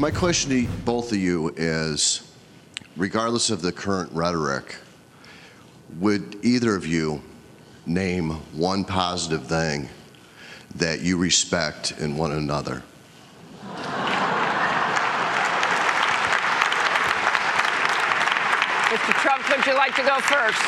My 0.00 0.10
question 0.10 0.48
to 0.48 0.66
both 0.86 1.12
of 1.12 1.18
you 1.18 1.52
is 1.58 2.32
regardless 2.96 3.50
of 3.50 3.60
the 3.60 3.70
current 3.70 4.10
rhetoric, 4.12 4.76
would 5.98 6.38
either 6.42 6.74
of 6.74 6.86
you 6.86 7.20
name 7.84 8.30
one 8.56 8.82
positive 8.82 9.46
thing 9.46 9.90
that 10.76 11.02
you 11.02 11.18
respect 11.18 11.92
in 12.00 12.16
one 12.16 12.32
another? 12.32 12.82
Mr. 18.88 19.12
Trump, 19.20 19.50
would 19.50 19.66
you 19.66 19.74
like 19.74 19.94
to 19.96 20.02
go 20.02 20.18
first? 20.20 20.62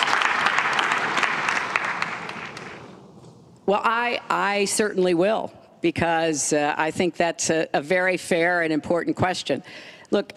Well, 3.64 3.80
I, 3.82 4.20
I 4.28 4.66
certainly 4.66 5.14
will, 5.14 5.50
because 5.82 6.54
uh, 6.54 6.74
I 6.78 6.90
think 6.90 7.16
that's 7.16 7.50
a, 7.50 7.68
a 7.74 7.82
very 7.82 8.16
fair 8.16 8.62
and 8.62 8.72
important 8.72 9.16
question. 9.16 9.62
Look, 10.10 10.32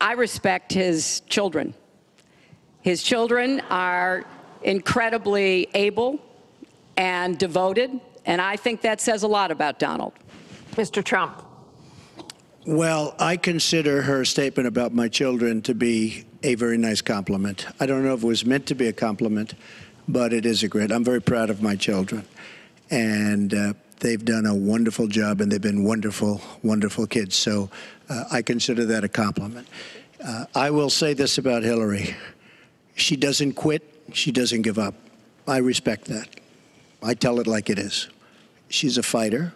I 0.00 0.12
respect 0.12 0.72
his 0.72 1.22
children. 1.28 1.72
His 2.82 3.02
children 3.02 3.60
are 3.70 4.24
incredibly 4.62 5.68
able 5.72 6.18
and 6.96 7.38
devoted, 7.38 8.00
and 8.26 8.40
I 8.42 8.56
think 8.56 8.82
that 8.82 9.00
says 9.00 9.22
a 9.22 9.28
lot 9.28 9.50
about 9.50 9.78
Donald. 9.78 10.12
Mr. 10.72 11.02
Trump. 11.02 11.44
Well, 12.66 13.14
I 13.18 13.36
consider 13.36 14.02
her 14.02 14.24
statement 14.24 14.68
about 14.68 14.92
my 14.92 15.08
children 15.08 15.62
to 15.62 15.74
be 15.74 16.24
a 16.42 16.54
very 16.54 16.76
nice 16.76 17.00
compliment. 17.00 17.66
I 17.80 17.86
don't 17.86 18.04
know 18.04 18.14
if 18.14 18.22
it 18.22 18.26
was 18.26 18.44
meant 18.44 18.66
to 18.66 18.74
be 18.74 18.88
a 18.88 18.92
compliment, 18.92 19.54
but 20.06 20.32
it 20.32 20.44
is 20.44 20.62
a 20.62 20.68
great. 20.68 20.92
I'm 20.92 21.04
very 21.04 21.22
proud 21.22 21.50
of 21.50 21.62
my 21.62 21.76
children. 21.76 22.24
And 22.90 23.54
uh, 23.54 23.72
they've 24.00 24.24
done 24.24 24.46
a 24.46 24.54
wonderful 24.54 25.06
job 25.06 25.40
and 25.40 25.50
they've 25.50 25.60
been 25.60 25.84
wonderful, 25.84 26.40
wonderful 26.62 27.06
kids. 27.06 27.36
So 27.36 27.70
uh, 28.08 28.24
I 28.30 28.42
consider 28.42 28.84
that 28.86 29.04
a 29.04 29.08
compliment. 29.08 29.68
Uh, 30.24 30.46
I 30.54 30.70
will 30.70 30.90
say 30.90 31.14
this 31.14 31.38
about 31.38 31.62
Hillary 31.62 32.16
she 32.94 33.14
doesn't 33.16 33.52
quit, 33.52 33.82
she 34.12 34.32
doesn't 34.32 34.62
give 34.62 34.78
up. 34.78 34.94
I 35.46 35.58
respect 35.58 36.06
that. 36.06 36.28
I 37.00 37.14
tell 37.14 37.38
it 37.38 37.46
like 37.46 37.70
it 37.70 37.78
is. 37.78 38.08
She's 38.68 38.98
a 38.98 39.04
fighter. 39.04 39.54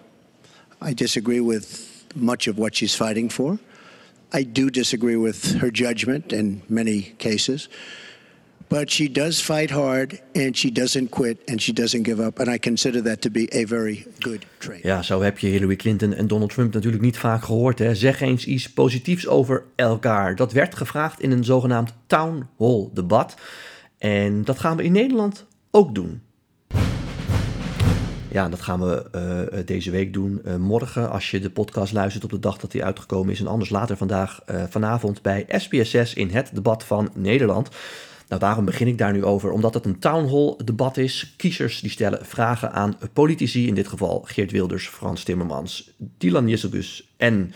I 0.81 0.93
disagree 0.93 1.41
with 1.41 2.07
much 2.15 2.47
of 2.47 2.57
what 2.57 2.77
she's 2.77 2.95
fighting 2.95 3.29
for. 3.29 3.59
I 4.33 4.45
do 4.45 4.71
disagree 4.71 5.17
with 5.17 5.57
her 5.57 5.71
judgment 5.71 6.33
in 6.33 6.63
many 6.69 7.03
cases. 7.03 7.69
But 8.73 8.91
she 8.91 9.11
does 9.11 9.43
fight 9.43 9.71
hard 9.71 10.21
and 10.35 10.57
she 10.57 10.73
doesn't 10.73 11.09
quit 11.11 11.39
and 11.47 11.63
she 11.63 11.73
doesn't 11.73 12.03
give 12.03 12.27
up. 12.27 12.39
And 12.39 12.49
I 12.49 12.59
consider 12.59 13.03
that 13.03 13.21
to 13.21 13.31
be 13.31 13.49
a 13.55 13.67
very 13.67 14.07
good 14.19 14.47
trait. 14.59 14.83
Ja, 14.83 15.03
zo 15.03 15.21
heb 15.23 15.39
je 15.39 15.47
Hillary 15.47 15.77
Clinton 15.77 16.15
en 16.15 16.27
Donald 16.27 16.51
Trump 16.51 16.75
natuurlijk 16.75 17.03
niet 17.03 17.19
vaak 17.19 17.45
gehoord. 17.45 17.79
Hè? 17.79 17.95
Zeg 17.95 18.21
eens 18.21 18.47
iets 18.47 18.73
positiefs 18.73 19.27
over 19.27 19.65
elkaar. 19.75 20.37
Dat 20.37 20.53
werd 20.53 20.75
gevraagd 20.75 21.21
in 21.21 21.31
een 21.31 21.45
zogenaamd 21.45 21.93
town 22.07 22.47
hall 22.59 22.89
debat. 22.93 23.35
En 23.99 24.45
dat 24.45 24.59
gaan 24.59 24.77
we 24.77 24.83
in 24.83 24.93
Nederland 24.93 25.47
ook 25.71 25.95
doen. 25.95 26.23
Ja, 28.31 28.49
dat 28.49 28.61
gaan 28.61 28.81
we 28.81 29.07
uh, 29.55 29.67
deze 29.67 29.91
week 29.91 30.13
doen. 30.13 30.41
Uh, 30.45 30.57
morgen, 30.57 31.11
als 31.11 31.31
je 31.31 31.41
de 31.41 31.51
podcast 31.51 31.93
luistert 31.93 32.25
op 32.25 32.31
de 32.31 32.39
dag 32.39 32.59
dat 32.59 32.73
hij 32.73 32.83
uitgekomen 32.83 33.33
is. 33.33 33.41
En 33.41 33.47
anders 33.47 33.71
later 33.71 33.97
vandaag, 33.97 34.41
vanavond 34.69 35.23
bij 35.23 35.45
SPSS 35.49 36.15
in 36.15 36.31
het 36.31 36.51
debat 36.55 36.85
van 36.85 37.11
Nederland. 37.15 37.71
Nou, 38.33 38.45
waarom 38.45 38.65
begin 38.65 38.87
ik 38.87 38.99
daar 38.99 39.13
nu 39.13 39.25
over? 39.25 39.51
Omdat 39.51 39.75
het 39.75 39.85
een 39.85 39.99
town 39.99 40.29
hall 40.29 40.55
debat 40.65 40.97
is. 40.97 41.35
Kiezers 41.37 41.81
die 41.81 41.91
stellen 41.91 42.27
vragen 42.27 42.73
aan 42.73 42.99
politici, 43.13 43.67
in 43.67 43.75
dit 43.75 43.89
geval 43.89 44.23
Geert 44.27 44.51
Wilders, 44.51 44.89
Frans 44.89 45.23
Timmermans, 45.23 45.91
Dylan 45.97 46.49
Jezelgus 46.49 47.13
en, 47.17 47.53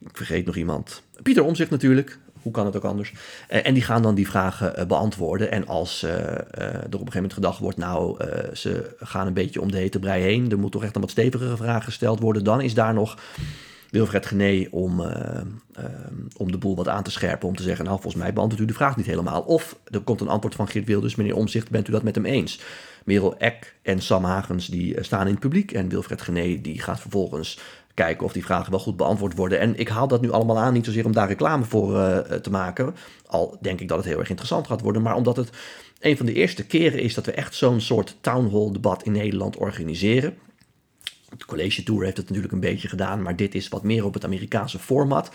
ik 0.00 0.16
vergeet 0.16 0.46
nog 0.46 0.56
iemand, 0.56 1.02
Pieter 1.22 1.44
Omzicht 1.44 1.70
natuurlijk. 1.70 2.18
Hoe 2.42 2.52
kan 2.52 2.66
het 2.66 2.76
ook 2.76 2.84
anders? 2.84 3.12
Uh, 3.12 3.66
en 3.66 3.74
die 3.74 3.82
gaan 3.82 4.02
dan 4.02 4.14
die 4.14 4.28
vragen 4.28 4.72
uh, 4.78 4.86
beantwoorden. 4.86 5.50
En 5.50 5.66
als 5.66 6.02
uh, 6.02 6.10
er 6.10 6.84
op 6.84 6.92
een 6.92 6.98
gegeven 6.98 7.14
moment 7.14 7.32
gedacht 7.32 7.58
wordt, 7.58 7.76
nou, 7.76 8.24
ze 8.54 8.94
gaan 8.98 9.26
een 9.26 9.32
beetje 9.32 9.60
om 9.60 9.70
de 9.70 9.78
hete 9.78 9.98
brei 9.98 10.22
heen. 10.22 10.50
Er 10.50 10.58
moet 10.58 10.72
toch 10.72 10.84
echt 10.84 10.94
een 10.94 11.00
wat 11.00 11.10
stevigere 11.10 11.56
vraag 11.56 11.84
gesteld 11.84 12.20
worden. 12.20 12.44
Dan 12.44 12.60
is 12.60 12.74
daar 12.74 12.94
nog 12.94 13.18
Wilfred 13.94 14.26
Gené 14.26 14.68
om, 14.70 15.00
uh, 15.00 15.06
uh, 15.78 15.84
om 16.36 16.52
de 16.52 16.58
boel 16.58 16.76
wat 16.76 16.88
aan 16.88 17.02
te 17.02 17.10
scherpen. 17.10 17.48
Om 17.48 17.56
te 17.56 17.62
zeggen, 17.62 17.84
nou 17.84 18.00
volgens 18.00 18.22
mij 18.22 18.32
beantwoordt 18.32 18.64
u 18.64 18.66
de 18.68 18.74
vraag 18.74 18.96
niet 18.96 19.06
helemaal. 19.06 19.42
Of 19.42 19.78
er 19.90 20.00
komt 20.00 20.20
een 20.20 20.28
antwoord 20.28 20.54
van 20.54 20.68
Geert 20.68 20.86
Wilders, 20.86 21.14
meneer 21.14 21.36
Omzicht, 21.36 21.70
bent 21.70 21.88
u 21.88 21.92
dat 21.92 22.02
met 22.02 22.14
hem 22.14 22.24
eens? 22.24 22.60
Merel 23.04 23.38
Eck 23.38 23.74
en 23.82 24.02
Sam 24.02 24.24
Hagens 24.24 24.66
die 24.66 25.04
staan 25.04 25.26
in 25.26 25.32
het 25.32 25.40
publiek. 25.40 25.72
En 25.72 25.88
Wilfred 25.88 26.22
Gené 26.22 26.60
die 26.60 26.80
gaat 26.80 27.00
vervolgens 27.00 27.58
kijken 27.94 28.26
of 28.26 28.32
die 28.32 28.44
vragen 28.44 28.70
wel 28.70 28.80
goed 28.80 28.96
beantwoord 28.96 29.36
worden. 29.36 29.60
En 29.60 29.78
ik 29.78 29.88
haal 29.88 30.08
dat 30.08 30.20
nu 30.20 30.30
allemaal 30.30 30.58
aan, 30.58 30.72
niet 30.72 30.84
zozeer 30.84 31.04
om 31.04 31.12
daar 31.12 31.28
reclame 31.28 31.64
voor 31.64 31.92
te 32.42 32.50
maken. 32.50 32.94
Al 33.26 33.56
denk 33.60 33.80
ik 33.80 33.88
dat 33.88 33.98
het 33.98 34.06
heel 34.06 34.18
erg 34.18 34.28
interessant 34.28 34.66
gaat 34.66 34.80
worden. 34.80 35.02
Maar 35.02 35.16
omdat 35.16 35.36
het 35.36 35.50
een 36.00 36.16
van 36.16 36.26
de 36.26 36.32
eerste 36.32 36.66
keren 36.66 37.00
is 37.00 37.14
dat 37.14 37.26
we 37.26 37.32
echt 37.32 37.54
zo'n 37.54 37.80
soort 37.80 38.16
town 38.20 38.50
hall 38.50 38.72
debat 38.72 39.02
in 39.02 39.12
Nederland 39.12 39.56
organiseren. 39.56 40.34
De 41.38 41.44
College 41.44 41.82
Tour 41.82 42.04
heeft 42.04 42.16
het 42.16 42.26
natuurlijk 42.26 42.52
een 42.52 42.60
beetje 42.60 42.88
gedaan, 42.88 43.22
maar 43.22 43.36
dit 43.36 43.54
is 43.54 43.68
wat 43.68 43.82
meer 43.82 44.04
op 44.04 44.14
het 44.14 44.24
Amerikaanse 44.24 44.78
format. 44.78 45.30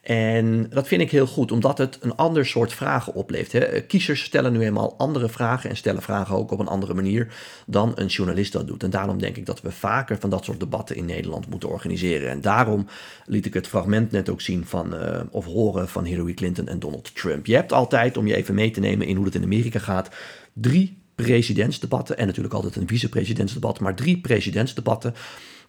En 0.00 0.66
dat 0.70 0.88
vind 0.88 1.00
ik 1.00 1.10
heel 1.10 1.26
goed, 1.26 1.52
omdat 1.52 1.78
het 1.78 1.98
een 2.00 2.16
ander 2.16 2.46
soort 2.46 2.72
vragen 2.72 3.14
oplevert. 3.14 3.86
Kiezers 3.86 4.22
stellen 4.22 4.52
nu 4.52 4.60
eenmaal 4.60 4.94
andere 4.98 5.28
vragen 5.28 5.70
en 5.70 5.76
stellen 5.76 6.02
vragen 6.02 6.36
ook 6.36 6.50
op 6.50 6.58
een 6.58 6.68
andere 6.68 6.94
manier 6.94 7.34
dan 7.66 7.92
een 7.94 8.06
journalist 8.06 8.52
dat 8.52 8.66
doet. 8.66 8.82
En 8.82 8.90
daarom 8.90 9.18
denk 9.18 9.36
ik 9.36 9.46
dat 9.46 9.60
we 9.60 9.70
vaker 9.70 10.18
van 10.18 10.30
dat 10.30 10.44
soort 10.44 10.60
debatten 10.60 10.96
in 10.96 11.04
Nederland 11.04 11.48
moeten 11.48 11.68
organiseren. 11.68 12.30
En 12.30 12.40
daarom 12.40 12.86
liet 13.26 13.46
ik 13.46 13.54
het 13.54 13.66
fragment 13.66 14.10
net 14.10 14.28
ook 14.28 14.40
zien 14.40 14.66
van, 14.66 14.94
uh, 14.94 15.20
of 15.30 15.44
horen 15.44 15.88
van 15.88 16.04
Hillary 16.04 16.34
Clinton 16.34 16.68
en 16.68 16.78
Donald 16.78 17.14
Trump. 17.14 17.46
Je 17.46 17.54
hebt 17.54 17.72
altijd, 17.72 18.16
om 18.16 18.26
je 18.26 18.36
even 18.36 18.54
mee 18.54 18.70
te 18.70 18.80
nemen 18.80 19.06
in 19.06 19.16
hoe 19.16 19.24
het 19.24 19.34
in 19.34 19.42
Amerika 19.42 19.78
gaat, 19.78 20.08
drie 20.52 20.99
presidentsdebatten 21.22 22.18
en 22.18 22.26
natuurlijk 22.26 22.54
altijd 22.54 22.76
een 22.76 22.88
vicepresidentsdebat, 22.88 23.80
maar 23.80 23.94
drie 23.94 24.20
presidentsdebatten. 24.20 25.14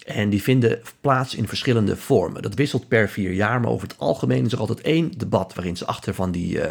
En 0.06 0.30
die 0.30 0.42
vinden 0.42 0.80
plaats 1.02 1.36
in 1.36 1.48
verschillende 1.48 1.98
vormen. 1.98 2.42
Dat 2.42 2.54
wisselt 2.54 2.88
per 2.88 3.10
vier 3.10 3.32
jaar, 3.32 3.60
maar 3.60 3.72
over 3.72 3.88
het 3.88 4.00
algemeen 4.00 4.46
is 4.46 4.52
er 4.52 4.60
altijd 4.60 4.82
één 4.82 5.12
debat 5.18 5.54
waarin 5.54 5.78
ze 5.78 5.86
achter 5.86 6.14
van 6.14 6.32
die 6.32 6.56
uh, 6.56 6.66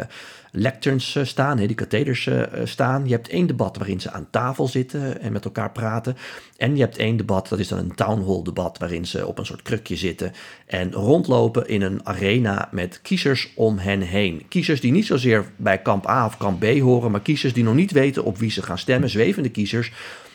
lecterns 0.51 1.15
uh, 1.15 1.23
staan, 1.23 1.57
die 1.57 1.75
katheders 1.75 2.25
uh, 2.25 2.43
staan. 2.63 3.05
Je 3.05 3.11
hebt 3.11 3.27
één 3.27 3.47
debat 3.47 3.77
waarin 3.77 4.01
ze 4.01 4.11
aan 4.11 4.27
tafel 4.29 4.67
zitten 4.67 5.21
en 5.21 5.31
met 5.31 5.45
elkaar 5.45 5.71
praten. 5.71 6.17
En 6.57 6.75
je 6.75 6.81
hebt 6.81 6.97
één 6.97 7.17
debat, 7.17 7.49
dat 7.49 7.59
is 7.59 7.67
dan 7.67 7.79
een 7.79 7.95
town 7.95 8.23
hall 8.25 8.41
debat, 8.43 8.77
waarin 8.77 9.05
ze 9.05 9.27
op 9.27 9.37
een 9.37 9.45
soort 9.45 9.61
krukje 9.61 9.95
zitten 9.95 10.33
en 10.65 10.91
rondlopen 10.91 11.67
in 11.67 11.81
een 11.81 12.05
arena 12.05 12.69
met 12.71 12.99
kiezers 13.01 13.51
om 13.55 13.77
hen 13.77 14.01
heen. 14.01 14.45
Kiezers 14.47 14.81
die 14.81 14.91
niet 14.91 15.05
zozeer 15.05 15.45
bij 15.55 15.77
kamp 15.77 16.07
A 16.07 16.25
of 16.25 16.37
kamp 16.37 16.59
B 16.59 16.79
horen, 16.79 17.11
maar 17.11 17.21
kiezers 17.21 17.53
die 17.53 17.63
nog 17.63 17.75
niet 17.75 17.91
weten 17.91 18.23
op 18.23 18.37
wie 18.37 18.51
ze 18.51 18.61
gaan 18.61 18.77
stemmen, 18.77 19.09
zwevende 19.09 19.49
kiezers. 19.49 19.91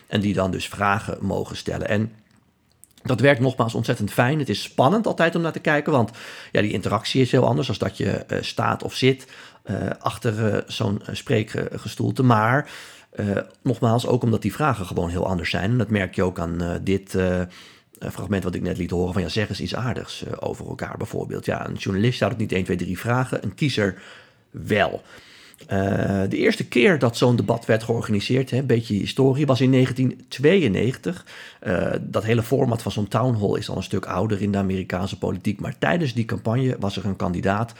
En 0.06 0.20
die 0.20 0.34
dan 0.34 0.50
dus 0.50 0.68
vragen 0.68 1.18
mogen 1.20 1.56
stellen. 1.56 1.88
En 1.88 2.12
dat 3.06 3.20
werkt 3.20 3.40
nogmaals 3.40 3.74
ontzettend 3.74 4.12
fijn. 4.12 4.38
Het 4.38 4.48
is 4.48 4.62
spannend 4.62 5.06
altijd 5.06 5.34
om 5.34 5.42
naar 5.42 5.52
te 5.52 5.58
kijken, 5.58 5.92
want 5.92 6.10
ja, 6.52 6.60
die 6.60 6.72
interactie 6.72 7.20
is 7.20 7.30
heel 7.30 7.46
anders 7.46 7.68
als 7.68 7.78
dat 7.78 7.96
je 7.96 8.24
uh, 8.28 8.38
staat 8.40 8.82
of 8.82 8.94
zit 8.94 9.26
uh, 9.70 9.76
achter 9.98 10.54
uh, 10.54 10.60
zo'n 10.66 11.02
spreekgestoelte. 11.12 12.22
Maar 12.22 12.70
nogmaals, 13.62 14.06
ook 14.06 14.22
omdat 14.22 14.42
die 14.42 14.52
vragen 14.52 14.86
gewoon 14.86 15.08
heel 15.08 15.26
anders 15.26 15.50
zijn. 15.50 15.70
En 15.70 15.78
dat 15.78 15.88
merk 15.88 16.14
je 16.14 16.22
ook 16.22 16.38
aan 16.38 16.80
dit 16.82 17.18
fragment 17.98 18.44
wat 18.44 18.54
ik 18.54 18.62
net 18.62 18.78
liet 18.78 18.90
horen. 18.90 19.12
Van 19.12 19.22
ja, 19.22 19.28
zeg 19.28 19.48
eens 19.48 19.60
iets 19.60 19.74
aardigs 19.74 20.24
over 20.38 20.66
elkaar 20.66 20.96
bijvoorbeeld. 20.96 21.44
Ja, 21.44 21.66
een 21.66 21.74
journalist 21.74 22.18
zou 22.18 22.30
het 22.30 22.40
niet 22.40 22.52
1, 22.52 22.64
2, 22.64 22.76
3 22.76 22.98
vragen, 22.98 23.44
een 23.44 23.54
kiezer 23.54 24.02
wel. 24.50 25.02
Uh, 25.62 26.22
de 26.28 26.36
eerste 26.36 26.68
keer 26.68 26.98
dat 26.98 27.16
zo'n 27.16 27.36
debat 27.36 27.64
werd 27.64 27.82
georganiseerd, 27.82 28.52
een 28.52 28.66
beetje 28.66 28.94
historie, 28.94 29.46
was 29.46 29.60
in 29.60 29.72
1992. 29.72 31.26
Uh, 31.66 31.86
dat 32.00 32.24
hele 32.24 32.42
format 32.42 32.82
van 32.82 32.92
zo'n 32.92 33.08
town 33.08 33.38
hall 33.40 33.58
is 33.58 33.68
al 33.68 33.76
een 33.76 33.82
stuk 33.82 34.06
ouder 34.06 34.42
in 34.42 34.52
de 34.52 34.58
Amerikaanse 34.58 35.18
politiek. 35.18 35.60
Maar 35.60 35.78
tijdens 35.78 36.14
die 36.14 36.24
campagne 36.24 36.76
was 36.78 36.96
er 36.96 37.04
een 37.04 37.16
kandidaat 37.16 37.72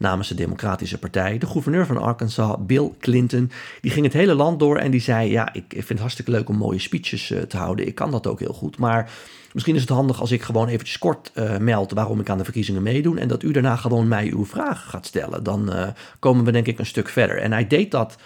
namens 0.00 0.28
de 0.28 0.34
Democratische 0.34 0.98
Partij. 0.98 1.38
De 1.38 1.46
gouverneur 1.46 1.86
van 1.86 1.96
Arkansas, 1.96 2.56
Bill 2.60 2.90
Clinton, 2.98 3.50
die 3.80 3.90
ging 3.90 4.04
het 4.04 4.14
hele 4.14 4.34
land 4.34 4.58
door 4.58 4.76
en 4.76 4.90
die 4.90 5.00
zei: 5.00 5.30
Ja, 5.30 5.52
ik 5.52 5.64
vind 5.68 5.88
het 5.88 5.98
hartstikke 5.98 6.30
leuk 6.30 6.48
om 6.48 6.56
mooie 6.56 6.78
speeches 6.78 7.30
uh, 7.30 7.40
te 7.40 7.56
houden. 7.56 7.86
Ik 7.86 7.94
kan 7.94 8.10
dat 8.10 8.26
ook 8.26 8.40
heel 8.40 8.52
goed. 8.52 8.78
Maar 8.78 9.10
Misschien 9.52 9.74
is 9.74 9.80
het 9.80 9.90
handig 9.90 10.20
als 10.20 10.30
ik 10.30 10.42
gewoon 10.42 10.68
eventjes 10.68 10.98
kort 10.98 11.30
uh, 11.34 11.56
meld 11.56 11.92
waarom 11.92 12.20
ik 12.20 12.28
aan 12.30 12.38
de 12.38 12.44
verkiezingen 12.44 12.82
meedoen. 12.82 13.18
En 13.18 13.28
dat 13.28 13.42
u 13.42 13.50
daarna 13.50 13.76
gewoon 13.76 14.08
mij 14.08 14.30
uw 14.30 14.44
vragen 14.44 14.90
gaat 14.90 15.06
stellen. 15.06 15.42
Dan 15.42 15.76
uh, 15.76 15.88
komen 16.18 16.44
we 16.44 16.52
denk 16.52 16.66
ik 16.66 16.78
een 16.78 16.86
stuk 16.86 17.08
verder. 17.08 17.38
En 17.38 17.52
hij 17.52 17.66
deed 17.66 17.90
dat 17.90 18.16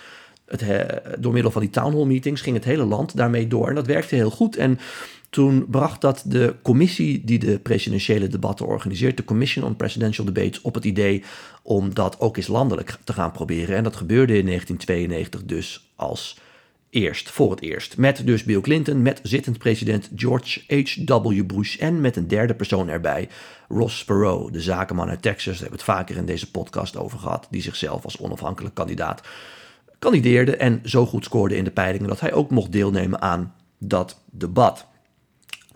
het, 0.47 0.63
door 1.19 1.33
middel 1.33 1.51
van 1.51 1.61
die 1.61 1.71
town 1.71 1.97
hall 1.97 2.07
meetings. 2.07 2.41
Ging 2.41 2.57
het 2.57 2.65
hele 2.65 2.85
land 2.85 3.17
daarmee 3.17 3.49
door. 3.49 3.69
En 3.69 3.75
dat 3.75 3.87
werkte 3.87 4.15
heel 4.15 4.31
goed. 4.31 4.57
En 4.57 4.79
toen 5.35 5.67
bracht 5.69 6.01
dat 6.01 6.23
de 6.27 6.55
commissie 6.63 7.25
die 7.25 7.39
de 7.39 7.59
presidentiële 7.59 8.29
debatten 8.29 8.67
organiseert, 8.67 9.17
de 9.17 9.25
Commission 9.25 9.65
on 9.65 9.77
Presidential 9.77 10.27
Debates, 10.27 10.61
op 10.61 10.75
het 10.75 10.85
idee 10.85 11.23
om 11.63 11.95
dat 11.95 12.21
ook 12.21 12.37
eens 12.37 12.47
landelijk 12.47 12.99
te 13.05 13.13
gaan 13.13 13.33
proberen. 13.33 13.77
En 13.77 13.85
dat 13.85 13.97
gebeurde 13.97 14.39
in 14.39 14.47
1992 14.47 15.45
dus 15.45 15.93
als 15.97 16.39
eerst, 16.91 17.31
voor 17.31 17.51
het 17.51 17.61
eerst. 17.61 17.97
Met 17.97 18.27
dus 18.27 18.45
Bill 18.45 18.61
Clinton, 18.61 19.03
met 19.03 19.21
zittend 19.23 19.59
president 19.59 20.11
George 20.17 20.61
H.W. 20.69 21.47
Bush 21.47 21.77
en 21.77 22.01
met 22.01 22.17
een 22.17 22.29
derde 22.29 22.55
persoon 22.55 22.89
erbij, 22.89 23.29
Ross 23.69 24.05
Perot, 24.05 24.53
de 24.53 24.61
zakenman 24.61 25.09
uit 25.09 25.23
Texas, 25.23 25.45
daar 25.45 25.69
hebben 25.69 25.79
we 25.79 25.85
het 25.85 25.97
vaker 25.97 26.17
in 26.17 26.27
deze 26.27 26.51
podcast 26.51 26.97
over 26.97 27.19
gehad, 27.19 27.47
die 27.51 27.63
zichzelf 27.63 28.05
als 28.05 28.19
onafhankelijk 28.19 28.75
kandidaat 28.75 29.23
kandideerde 29.99 30.57
en 30.57 30.81
zo 30.85 31.07
goed 31.07 31.25
scoorde 31.25 31.57
in 31.57 31.65
de 31.65 31.71
peilingen 31.71 32.09
dat 32.09 32.21
hij 32.21 32.33
ook 32.33 32.51
mocht 32.51 32.73
deelnemen 32.73 33.23
aan 33.23 33.55
dat 33.79 34.21
debat. 34.31 34.87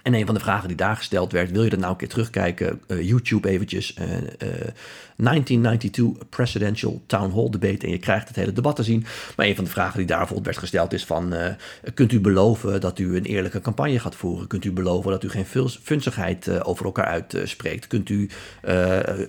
En 0.09 0.15
een 0.15 0.27
van 0.27 0.35
de 0.35 0.41
vragen 0.41 0.69
die 0.69 0.77
daar 0.77 0.97
gesteld 0.97 1.33
werd, 1.33 1.51
wil 1.51 1.65
je 1.65 1.71
dat 1.71 1.79
nou 1.79 1.93
een 1.93 1.99
keer 1.99 2.09
terugkijken? 2.09 2.81
Uh, 2.87 3.09
YouTube 3.09 3.49
eventjes. 3.49 3.95
Uh, 3.99 4.05
uh, 4.05 4.19
1992 5.17 6.29
Presidential 6.29 7.03
Town 7.07 7.33
Hall 7.35 7.51
Debate. 7.51 7.87
En 7.87 7.93
je 7.93 7.99
krijgt 7.99 8.29
het 8.29 8.37
hele 8.37 8.53
debat 8.53 8.77
te 8.77 8.83
zien. 8.83 9.07
Maar 9.37 9.47
een 9.47 9.55
van 9.55 9.65
de 9.65 9.71
vragen 9.71 9.99
die 9.99 10.07
daar 10.07 10.19
bijvoorbeeld 10.19 10.47
werd 10.47 10.59
gesteld 10.59 10.93
is 10.93 11.05
van... 11.05 11.35
Kunt 11.95 12.13
u 12.13 12.21
beloven 12.21 12.81
dat 12.81 12.99
u 12.99 13.17
een 13.17 13.25
eerlijke 13.25 13.61
campagne 13.61 13.99
gaat 13.99 14.15
voeren? 14.15 14.47
Kunt 14.47 14.65
u 14.65 14.73
beloven 14.73 15.11
dat 15.11 15.23
u 15.23 15.31
geen 15.31 15.69
funzigheid 15.83 16.47
uh, 16.47 16.61
over 16.63 16.85
elkaar 16.85 17.07
uitspreekt? 17.07 17.87
kunt 17.87 18.09
u 18.09 18.31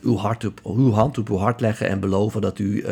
uw, 0.02 0.16
hart 0.16 0.46
op, 0.46 0.60
uw 0.64 0.92
hand 0.92 1.18
op 1.18 1.30
uw 1.30 1.38
hart 1.38 1.62
leggen 1.62 1.90
en 1.90 2.00
beloven 2.00 2.42
dat 2.42 2.60
u 2.60 2.86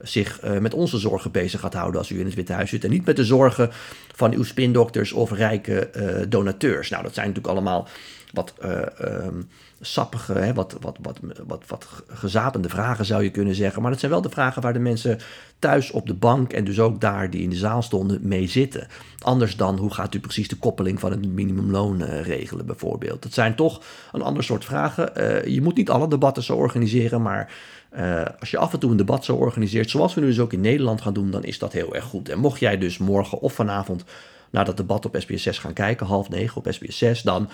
zich 0.00 0.40
met 0.60 0.74
onze 0.74 0.98
zorgen 0.98 1.30
bezig 1.30 1.60
gaat 1.60 1.74
houden... 1.74 2.00
als 2.00 2.10
u 2.10 2.18
in 2.18 2.26
het 2.26 2.34
Witte 2.34 2.52
Huis 2.52 2.70
zit 2.70 2.84
en 2.84 2.90
niet 2.90 3.06
met 3.06 3.16
de 3.16 3.24
zorgen 3.24 3.70
van 4.16 4.32
uw 4.32 4.42
spindokters 4.42 5.12
of 5.12 5.32
rijke 5.32 5.90
donateurs? 6.28 6.90
Nou, 6.90 7.02
dat 7.02 7.14
zijn 7.14 7.26
natuurlijk 7.26 7.54
allemaal 7.54 7.88
wat 8.36 8.54
um, 8.64 9.48
sappige, 9.80 10.32
hè, 10.32 10.54
wat, 10.54 10.76
wat, 10.80 10.98
wat, 11.02 11.18
wat, 11.46 11.62
wat 11.66 11.86
gezapende 12.08 12.68
vragen 12.68 13.04
zou 13.04 13.22
je 13.22 13.30
kunnen 13.30 13.54
zeggen. 13.54 13.82
Maar 13.82 13.90
dat 13.90 14.00
zijn 14.00 14.12
wel 14.12 14.22
de 14.22 14.30
vragen 14.30 14.62
waar 14.62 14.72
de 14.72 14.78
mensen 14.78 15.18
thuis 15.58 15.90
op 15.90 16.06
de 16.06 16.14
bank 16.14 16.52
en 16.52 16.64
dus 16.64 16.80
ook 16.80 17.00
daar 17.00 17.30
die 17.30 17.42
in 17.42 17.50
de 17.50 17.56
zaal 17.56 17.82
stonden 17.82 18.20
mee 18.22 18.46
zitten. 18.46 18.86
Anders 19.18 19.56
dan 19.56 19.76
hoe 19.76 19.94
gaat 19.94 20.14
u 20.14 20.20
precies 20.20 20.48
de 20.48 20.56
koppeling 20.56 21.00
van 21.00 21.10
het 21.10 21.26
minimumloon 21.26 22.02
uh, 22.02 22.20
regelen 22.20 22.66
bijvoorbeeld. 22.66 23.22
Dat 23.22 23.32
zijn 23.32 23.54
toch 23.54 23.82
een 24.12 24.22
ander 24.22 24.44
soort 24.44 24.64
vragen. 24.64 25.10
Uh, 25.16 25.44
je 25.44 25.62
moet 25.62 25.76
niet 25.76 25.90
alle 25.90 26.08
debatten 26.08 26.42
zo 26.42 26.56
organiseren, 26.56 27.22
maar 27.22 27.52
uh, 27.98 28.22
als 28.40 28.50
je 28.50 28.58
af 28.58 28.72
en 28.72 28.78
toe 28.78 28.90
een 28.90 28.96
debat 28.96 29.24
zo 29.24 29.36
organiseert, 29.36 29.90
zoals 29.90 30.14
we 30.14 30.20
nu 30.20 30.26
dus 30.26 30.40
ook 30.40 30.52
in 30.52 30.60
Nederland 30.60 31.00
gaan 31.00 31.14
doen, 31.14 31.30
dan 31.30 31.44
is 31.44 31.58
dat 31.58 31.72
heel 31.72 31.94
erg 31.94 32.04
goed. 32.04 32.28
En 32.28 32.38
mocht 32.38 32.60
jij 32.60 32.78
dus 32.78 32.98
morgen 32.98 33.40
of 33.40 33.52
vanavond 33.52 34.04
naar 34.50 34.64
dat 34.64 34.76
debat 34.76 35.04
op 35.04 35.16
SBS 35.18 35.42
6 35.42 35.58
gaan 35.58 35.72
kijken, 35.72 36.06
half 36.06 36.28
negen 36.28 36.56
op 36.56 36.66
SBS 36.70 36.98
6, 36.98 37.22
dan 37.22 37.50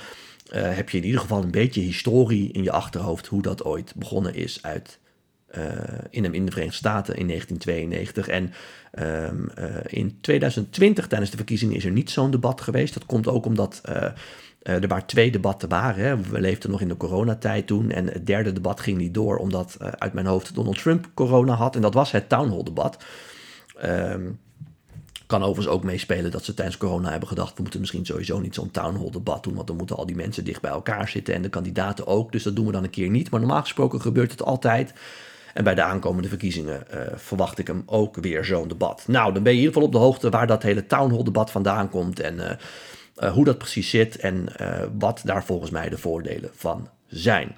uh, 0.52 0.74
heb 0.74 0.90
je 0.90 0.98
in 0.98 1.04
ieder 1.04 1.20
geval 1.20 1.42
een 1.42 1.50
beetje 1.50 1.80
historie 1.80 2.52
in 2.52 2.62
je 2.62 2.72
achterhoofd 2.72 3.26
hoe 3.26 3.42
dat 3.42 3.64
ooit 3.64 3.92
begonnen 3.96 4.34
is 4.34 4.62
uit, 4.62 4.98
uh, 5.56 5.64
in, 6.10 6.34
in 6.34 6.44
de 6.44 6.50
Verenigde 6.50 6.76
Staten 6.76 7.16
in 7.16 7.26
1992. 7.26 8.28
En 8.28 8.52
um, 9.28 9.48
uh, 9.58 9.76
in 9.86 10.18
2020 10.20 11.06
tijdens 11.06 11.30
de 11.30 11.36
verkiezingen 11.36 11.76
is 11.76 11.84
er 11.84 11.90
niet 11.90 12.10
zo'n 12.10 12.30
debat 12.30 12.60
geweest. 12.60 12.94
Dat 12.94 13.06
komt 13.06 13.28
ook 13.28 13.46
omdat 13.46 13.80
er 14.62 14.88
maar 14.88 15.06
twee 15.06 15.30
debatten 15.30 15.68
waren. 15.68 16.04
Hè. 16.04 16.20
We 16.20 16.40
leefden 16.40 16.70
nog 16.70 16.80
in 16.80 16.88
de 16.88 16.96
coronatijd 16.96 17.66
toen 17.66 17.90
en 17.90 18.06
het 18.06 18.26
derde 18.26 18.52
debat 18.52 18.80
ging 18.80 18.98
niet 18.98 19.14
door 19.14 19.36
omdat 19.36 19.76
uit 19.98 20.12
mijn 20.12 20.26
hoofd 20.26 20.54
Donald 20.54 20.78
Trump 20.78 21.10
corona 21.14 21.54
had. 21.54 21.76
En 21.76 21.82
dat 21.82 21.94
was 21.94 22.10
het 22.10 22.28
town 22.28 22.50
hall 22.50 22.62
debat. 22.62 23.04
Um, 23.84 24.38
kan 25.32 25.42
overigens 25.42 25.74
ook 25.74 25.84
meespelen 25.84 26.30
dat 26.30 26.44
ze 26.44 26.54
tijdens 26.54 26.76
corona 26.76 27.10
hebben 27.10 27.28
gedacht... 27.28 27.56
we 27.56 27.62
moeten 27.62 27.80
misschien 27.80 28.06
sowieso 28.06 28.40
niet 28.40 28.54
zo'n 28.54 28.70
town 28.70 28.96
hall 28.96 29.10
debat 29.10 29.44
doen... 29.44 29.54
want 29.54 29.66
dan 29.66 29.76
moeten 29.76 29.96
al 29.96 30.06
die 30.06 30.16
mensen 30.16 30.44
dicht 30.44 30.60
bij 30.60 30.70
elkaar 30.70 31.08
zitten 31.08 31.34
en 31.34 31.42
de 31.42 31.48
kandidaten 31.48 32.06
ook. 32.06 32.32
Dus 32.32 32.42
dat 32.42 32.56
doen 32.56 32.66
we 32.66 32.72
dan 32.72 32.84
een 32.84 32.90
keer 32.90 33.10
niet. 33.10 33.30
Maar 33.30 33.40
normaal 33.40 33.60
gesproken 33.60 34.00
gebeurt 34.00 34.30
het 34.30 34.42
altijd. 34.42 34.92
En 35.54 35.64
bij 35.64 35.74
de 35.74 35.82
aankomende 35.82 36.28
verkiezingen 36.28 36.84
uh, 36.94 37.00
verwacht 37.14 37.58
ik 37.58 37.66
hem 37.66 37.82
ook 37.86 38.16
weer 38.16 38.44
zo'n 38.44 38.68
debat. 38.68 39.04
Nou, 39.06 39.32
dan 39.32 39.42
ben 39.42 39.52
je 39.52 39.58
in 39.58 39.64
ieder 39.64 39.72
geval 39.72 39.88
op 39.88 39.92
de 39.92 40.06
hoogte 40.06 40.30
waar 40.30 40.46
dat 40.46 40.62
hele 40.62 40.86
town 40.86 41.14
hall 41.14 41.22
debat 41.22 41.50
vandaan 41.50 41.88
komt... 41.88 42.20
en 42.20 42.34
uh, 42.34 42.50
uh, 43.18 43.32
hoe 43.32 43.44
dat 43.44 43.58
precies 43.58 43.90
zit 43.90 44.16
en 44.16 44.48
wat 44.98 45.22
daar 45.24 45.44
volgens 45.44 45.70
mij 45.70 45.88
de 45.88 45.98
voordelen 45.98 46.50
van 46.54 46.88
zijn. 47.06 47.56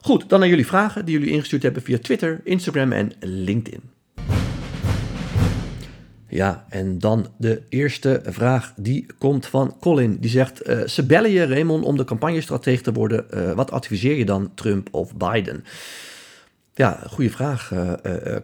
Goed, 0.00 0.28
dan 0.28 0.40
naar 0.40 0.48
jullie 0.48 0.66
vragen 0.66 1.04
die 1.04 1.18
jullie 1.18 1.34
ingestuurd 1.34 1.62
hebben 1.62 1.82
via 1.82 1.98
Twitter, 1.98 2.40
Instagram 2.44 2.92
en 2.92 3.12
LinkedIn. 3.20 3.93
Ja, 6.34 6.64
en 6.68 6.98
dan 6.98 7.26
de 7.36 7.62
eerste 7.68 8.20
vraag, 8.24 8.72
die 8.76 9.06
komt 9.18 9.46
van 9.46 9.76
Colin. 9.80 10.16
Die 10.20 10.30
zegt, 10.30 10.68
uh, 10.68 10.82
ze 10.82 11.06
bellen 11.06 11.30
je 11.30 11.46
Raymond 11.46 11.84
om 11.84 11.96
de 11.96 12.04
campagnestratege 12.04 12.82
te 12.82 12.92
worden. 12.92 13.26
Uh, 13.34 13.52
wat 13.52 13.70
adviseer 13.70 14.16
je 14.16 14.24
dan, 14.24 14.50
Trump 14.54 14.88
of 14.90 15.16
Biden? 15.16 15.64
Ja, 16.74 17.02
goede 17.06 17.30
vraag, 17.30 17.70
uh, 17.72 17.92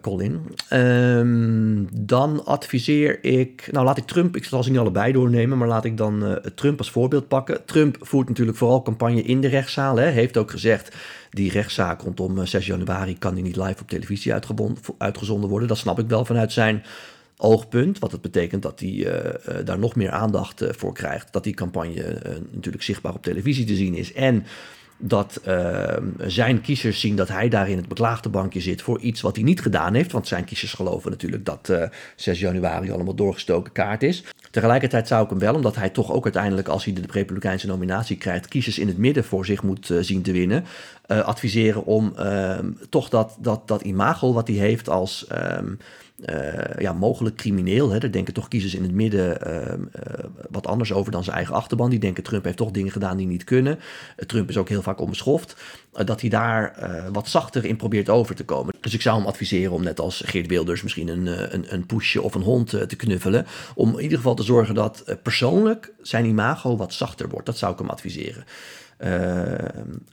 Colin. 0.01 0.41
Um, 0.73 1.89
dan 1.93 2.45
adviseer 2.45 3.25
ik, 3.25 3.69
nou 3.73 3.85
laat 3.85 3.99
ik 3.99 4.05
Trump, 4.07 4.37
ik 4.37 4.45
zal 4.45 4.63
ze 4.63 4.71
niet 4.71 4.79
allebei 4.79 5.13
doornemen, 5.13 5.59
maar 5.59 5.69
laat 5.69 5.85
ik 5.85 5.97
dan 5.97 6.39
Trump 6.55 6.79
als 6.79 6.91
voorbeeld 6.91 7.29
pakken. 7.29 7.65
Trump 7.65 7.97
voert 8.01 8.29
natuurlijk 8.29 8.59
vooral 8.59 8.83
campagne 8.83 9.23
in 9.23 9.41
de 9.41 9.49
rechtszaal. 9.49 9.97
Hè. 9.97 10.07
Heeft 10.07 10.37
ook 10.37 10.51
gezegd, 10.51 10.97
die 11.31 11.51
rechtszaak 11.51 12.03
rondom 12.03 12.47
6 12.47 12.67
januari 12.67 13.19
kan 13.19 13.35
niet 13.35 13.57
live 13.57 13.81
op 13.81 13.89
televisie 13.89 14.33
uitgezonden 14.99 15.51
worden. 15.51 15.69
Dat 15.69 15.79
snap 15.79 15.99
ik 15.99 16.09
wel 16.09 16.25
vanuit 16.25 16.53
zijn 16.53 16.83
oogpunt. 17.41 17.99
Wat 17.99 18.13
het 18.13 18.21
betekent 18.21 18.63
dat 18.63 18.81
hij 18.81 18.91
uh, 18.91 19.15
daar 19.65 19.79
nog 19.79 19.95
meer 19.95 20.11
aandacht 20.11 20.63
uh, 20.63 20.69
voor 20.73 20.95
krijgt. 20.95 21.33
Dat 21.33 21.45
die 21.45 21.55
campagne 21.55 22.19
natuurlijk 22.51 22.85
zichtbaar 22.85 23.15
op 23.15 23.23
televisie 23.23 23.65
te 23.65 23.75
zien 23.75 23.95
is. 23.95 24.13
En 24.13 24.47
dat 25.03 25.41
zijn 26.19 26.61
kiezers 26.61 27.01
zien 27.01 27.17
dat 27.17 27.29
hij 27.29 27.49
daar 27.49 27.69
in 27.69 27.77
het 27.77 27.89
beklaagde 27.89 28.29
bankje 28.29 28.61
zit 28.61 28.83
voor 28.83 29.01
iets 29.01 29.21
wat 29.21 29.35
hij 29.35 29.45
niet 29.45 29.61
gedaan 29.61 29.95
heeft. 29.95 30.13
Want 30.13 30.27
zijn 30.27 30.45
kiezers 30.45 30.73
geloven 30.73 31.11
natuurlijk 31.11 31.45
dat 31.45 31.73
6 32.17 32.41
januari 32.41 32.91
allemaal 32.91 33.15
doorgestoken 33.15 33.73
kaart 33.73 34.03
is. 34.03 34.25
Tegelijkertijd 34.51 35.09
zou 35.09 35.25
ik 35.25 35.31
hem 35.31 35.39
wel, 35.39 35.55
omdat 35.55 35.77
hij 35.77 35.91
toch 35.91 36.13
ook 36.13 36.25
uiteindelijk, 36.25 36.69
als 36.69 36.85
hij 36.85 36.95
de 36.95 37.03
Republikeinse 37.11 37.67
nominatie 37.67 38.17
krijgt, 38.17 38.49
kiezers 38.49 38.79
in 38.79 38.87
het 38.87 38.99
midden 38.99 39.25
voor 39.25 39.47
zich 39.47 39.63
moet 39.63 39.91
zien 40.01 40.23
te 40.23 40.33
winnen. 40.33 40.65
adviseren 41.07 41.85
om 41.85 42.13
ehm, 42.17 42.71
toch 42.89 43.09
dat, 43.09 43.37
dat, 43.39 43.69
dat 43.69 43.83
imago 43.83 44.33
wat 44.33 44.49
hij 44.49 44.57
heeft 44.57 44.89
als. 44.89 45.27
Uh, 45.33 45.59
ja, 46.79 46.93
mogelijk 46.93 47.37
crimineel. 47.37 47.91
Hè. 47.91 47.99
Daar 47.99 48.11
denken 48.11 48.35
toch 48.35 48.49
kiezers 48.49 48.75
in 48.75 48.83
het 48.83 48.93
midden 48.93 49.39
uh, 49.47 49.57
uh, 49.57 50.25
wat 50.51 50.67
anders 50.67 50.93
over 50.93 51.13
dan 51.13 51.25
zijn 51.25 51.37
eigen 51.37 51.55
achterban. 51.55 51.91
Die 51.91 51.99
denken 51.99 52.23
Trump 52.23 52.45
heeft 52.45 52.57
toch 52.57 52.71
dingen 52.71 52.93
gedaan 52.93 53.17
die 53.17 53.27
niet 53.27 53.45
kunnen. 53.45 53.79
Trump 54.27 54.49
is 54.49 54.57
ook 54.57 54.69
heel 54.69 54.83
vaak 54.83 55.01
onbeschoft. 55.01 55.57
dat 56.05 56.21
hij 56.21 56.31
daar 56.31 56.75
wat 57.13 57.29
zachter 57.29 57.65
in 57.65 57.77
probeert 57.77 58.09
over 58.09 58.35
te 58.35 58.45
komen. 58.45 58.75
Dus 58.81 58.95
ik 58.95 59.03
zou 59.03 59.19
hem 59.19 59.27
adviseren 59.27 59.73
om 59.73 59.83
net 59.83 60.01
als 60.01 60.23
Geert 60.27 60.47
Wilders 60.47 60.83
misschien 60.83 61.09
een, 61.09 61.55
een, 61.55 61.75
een 61.75 61.87
poesje 61.87 62.23
of 62.23 62.35
een 62.35 62.43
hond 62.43 62.69
te 62.69 62.97
knuffelen. 62.97 63.47
Om 63.75 63.95
in 63.97 64.03
ieder 64.03 64.19
geval 64.19 64.35
te 64.35 64.43
zorgen 64.43 64.75
dat 64.75 65.17
persoonlijk 65.23 65.93
zijn 66.03 66.25
imago 66.25 66.77
wat 66.77 66.93
zachter 66.93 67.29
wordt. 67.29 67.47
Dat 67.47 67.59
zou 67.59 67.73
ik 67.73 67.79
hem 67.79 67.89
adviseren. 67.89 68.45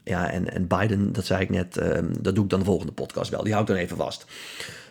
ja, 0.04 0.30
en, 0.30 0.52
en 0.52 0.66
Biden, 0.66 1.12
dat 1.12 1.26
zei 1.26 1.42
ik 1.42 1.50
net, 1.50 1.76
ehm, 1.76 2.06
dat 2.20 2.34
doe 2.34 2.44
ik 2.44 2.50
dan 2.50 2.58
de 2.58 2.64
volgende 2.64 2.92
podcast 2.92 3.30
wel. 3.30 3.42
Die 3.42 3.52
hou 3.52 3.64
ik 3.64 3.70
dan 3.70 3.80
even 3.80 3.96
vast. 3.96 4.26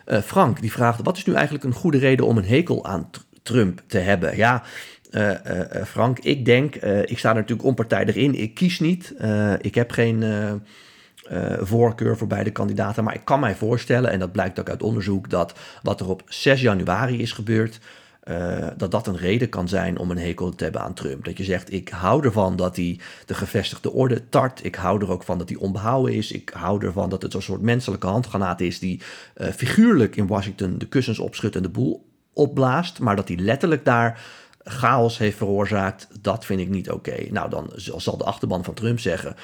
Uh, 0.08 0.22
Frank 0.22 0.62
die 0.62 0.72
vraagt: 0.72 1.00
wat 1.04 1.18
is 1.18 1.26
nu 1.26 1.34
eigenlijk 1.34 1.64
een 1.64 1.74
goede 1.74 1.98
reden 1.98 2.26
om 2.26 2.38
een 2.38 2.46
hekel 2.46 2.86
aan 2.86 3.10
Trump 3.44 3.82
te 3.88 3.98
hebben? 3.98 4.38
Ja. 4.38 4.64
Uh, 5.12 5.30
uh, 5.30 5.84
Frank, 5.86 6.20
ik 6.20 6.46
denk, 6.46 6.76
ik 7.06 7.18
sta 7.18 7.30
er 7.30 7.36
natuurlijk 7.36 7.68
onpartijdig 7.68 8.16
in. 8.16 8.36
Ik 8.36 8.54
kies 8.54 8.80
niet. 8.80 9.14
ik 9.62 9.76
heb 9.76 9.92
geen 9.92 10.24
voorkeur 11.60 12.18
voor 12.18 12.28
beide 12.28 12.52
kandidaten. 12.52 13.04
Maar 13.04 13.16
ik 13.16 13.26
kan 13.26 13.40
mij 13.40 13.56
voorstellen, 13.56 14.12
en 14.12 14.20
dat 14.20 14.32
blijkt 14.32 14.60
ook 14.60 14.70
uit 14.70 14.84
onderzoek, 14.84 15.30
dat 15.30 15.54
wat 15.84 16.00
er 16.00 16.10
op 16.10 16.22
6 16.26 16.62
januari 16.62 17.22
is 17.22 17.32
gebeurd, 17.32 17.80
uh, 18.30 18.68
dat 18.78 18.92
dat 18.92 19.08
een 19.08 19.18
reden 19.18 19.50
kan 19.50 19.68
zijn 19.68 19.98
om 20.00 20.12
een 20.12 20.18
hekel 20.18 20.56
te 20.56 20.64
hebben 20.64 20.82
aan 20.82 20.94
Trump. 20.94 21.26
Dat 21.26 21.38
je 21.38 21.44
zegt, 21.44 21.74
ik 21.74 21.90
hou 21.90 22.26
ervan 22.26 22.56
dat 22.56 22.76
hij 22.76 23.00
de 23.26 23.34
gevestigde 23.34 23.92
orde 23.92 24.30
tart. 24.30 24.66
Ik 24.66 24.76
hou 24.76 25.02
er 25.02 25.12
ook 25.12 25.24
van 25.24 25.38
dat 25.38 25.50
hij 25.50 25.58
onbehouden 25.58 26.14
is. 26.14 26.32
Ik 26.32 26.50
hou 26.54 26.86
ervan 26.86 27.10
dat 27.10 27.22
het 27.22 27.32
zo'n 27.32 27.42
soort 27.42 27.62
menselijke 27.62 28.08
handgranaat 28.08 28.62
is... 28.62 28.80
die 28.80 29.02
uh, 29.38 29.48
figuurlijk 29.48 30.16
in 30.16 30.28
Washington 30.28 30.78
de 30.78 30.88
kussens 30.88 31.20
opschudt 31.20 31.56
en 31.56 31.62
de 31.62 31.70
boel 31.70 32.06
opblaast... 32.34 33.00
maar 33.00 33.16
dat 33.16 33.28
hij 33.28 33.38
letterlijk 33.38 33.86
daar 33.86 34.22
chaos 34.64 35.18
heeft 35.18 35.38
veroorzaakt, 35.38 36.08
dat 36.22 36.46
vind 36.46 36.60
ik 36.60 36.70
niet 36.70 36.92
oké. 36.92 37.16
Nou, 37.30 37.50
dan 37.50 37.72
zal 37.76 38.18
de 38.18 38.24
achterban 38.24 38.64
van 38.64 38.74
Trump 38.74 39.00
zeggen... 39.00 39.36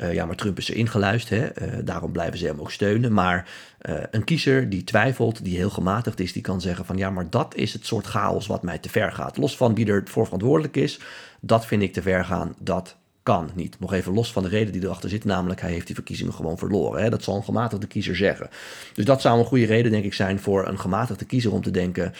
Uh, 0.00 0.12
ja, 0.12 0.26
maar 0.26 0.36
Trump 0.36 0.58
is 0.58 0.68
er 0.68 0.76
ingeluisterd, 0.76 1.40
hè? 1.40 1.66
Uh, 1.66 1.78
daarom 1.84 2.12
blijven 2.12 2.38
ze 2.38 2.46
hem 2.46 2.60
ook 2.60 2.70
steunen. 2.70 3.12
Maar 3.12 3.48
uh, 3.82 3.94
een 4.10 4.24
kiezer 4.24 4.68
die 4.70 4.84
twijfelt, 4.84 5.44
die 5.44 5.56
heel 5.56 5.70
gematigd 5.70 6.20
is, 6.20 6.32
die 6.32 6.42
kan 6.42 6.60
zeggen 6.60 6.84
van 6.84 6.96
ja, 6.96 7.10
maar 7.10 7.30
dat 7.30 7.54
is 7.54 7.72
het 7.72 7.86
soort 7.86 8.06
chaos 8.06 8.46
wat 8.46 8.62
mij 8.62 8.78
te 8.78 8.88
ver 8.88 9.12
gaat. 9.12 9.36
Los 9.36 9.56
van 9.56 9.74
wie 9.74 9.86
er 9.86 10.02
voor 10.04 10.24
verantwoordelijk 10.24 10.76
is, 10.76 11.00
dat 11.40 11.66
vind 11.66 11.82
ik 11.82 11.92
te 11.92 12.02
ver 12.02 12.24
gaan, 12.24 12.54
dat 12.58 12.96
kan 13.22 13.50
niet. 13.54 13.80
Nog 13.80 13.92
even 13.92 14.12
los 14.12 14.32
van 14.32 14.42
de 14.42 14.48
reden 14.48 14.72
die 14.72 14.82
erachter 14.82 15.10
zit, 15.10 15.24
namelijk 15.24 15.60
hij 15.60 15.70
heeft 15.70 15.86
die 15.86 15.94
verkiezingen 15.94 16.32
gewoon 16.32 16.58
verloren. 16.58 17.02
Hè? 17.02 17.10
Dat 17.10 17.22
zal 17.22 17.36
een 17.36 17.44
gematigde 17.44 17.86
kiezer 17.86 18.16
zeggen. 18.16 18.50
Dus 18.94 19.04
dat 19.04 19.20
zou 19.20 19.38
een 19.38 19.44
goede 19.44 19.66
reden, 19.66 19.90
denk 19.90 20.04
ik, 20.04 20.14
zijn 20.14 20.40
voor 20.40 20.68
een 20.68 20.78
gematigde 20.78 21.24
kiezer 21.24 21.52
om 21.52 21.62
te 21.62 21.70
denken: 21.70 22.12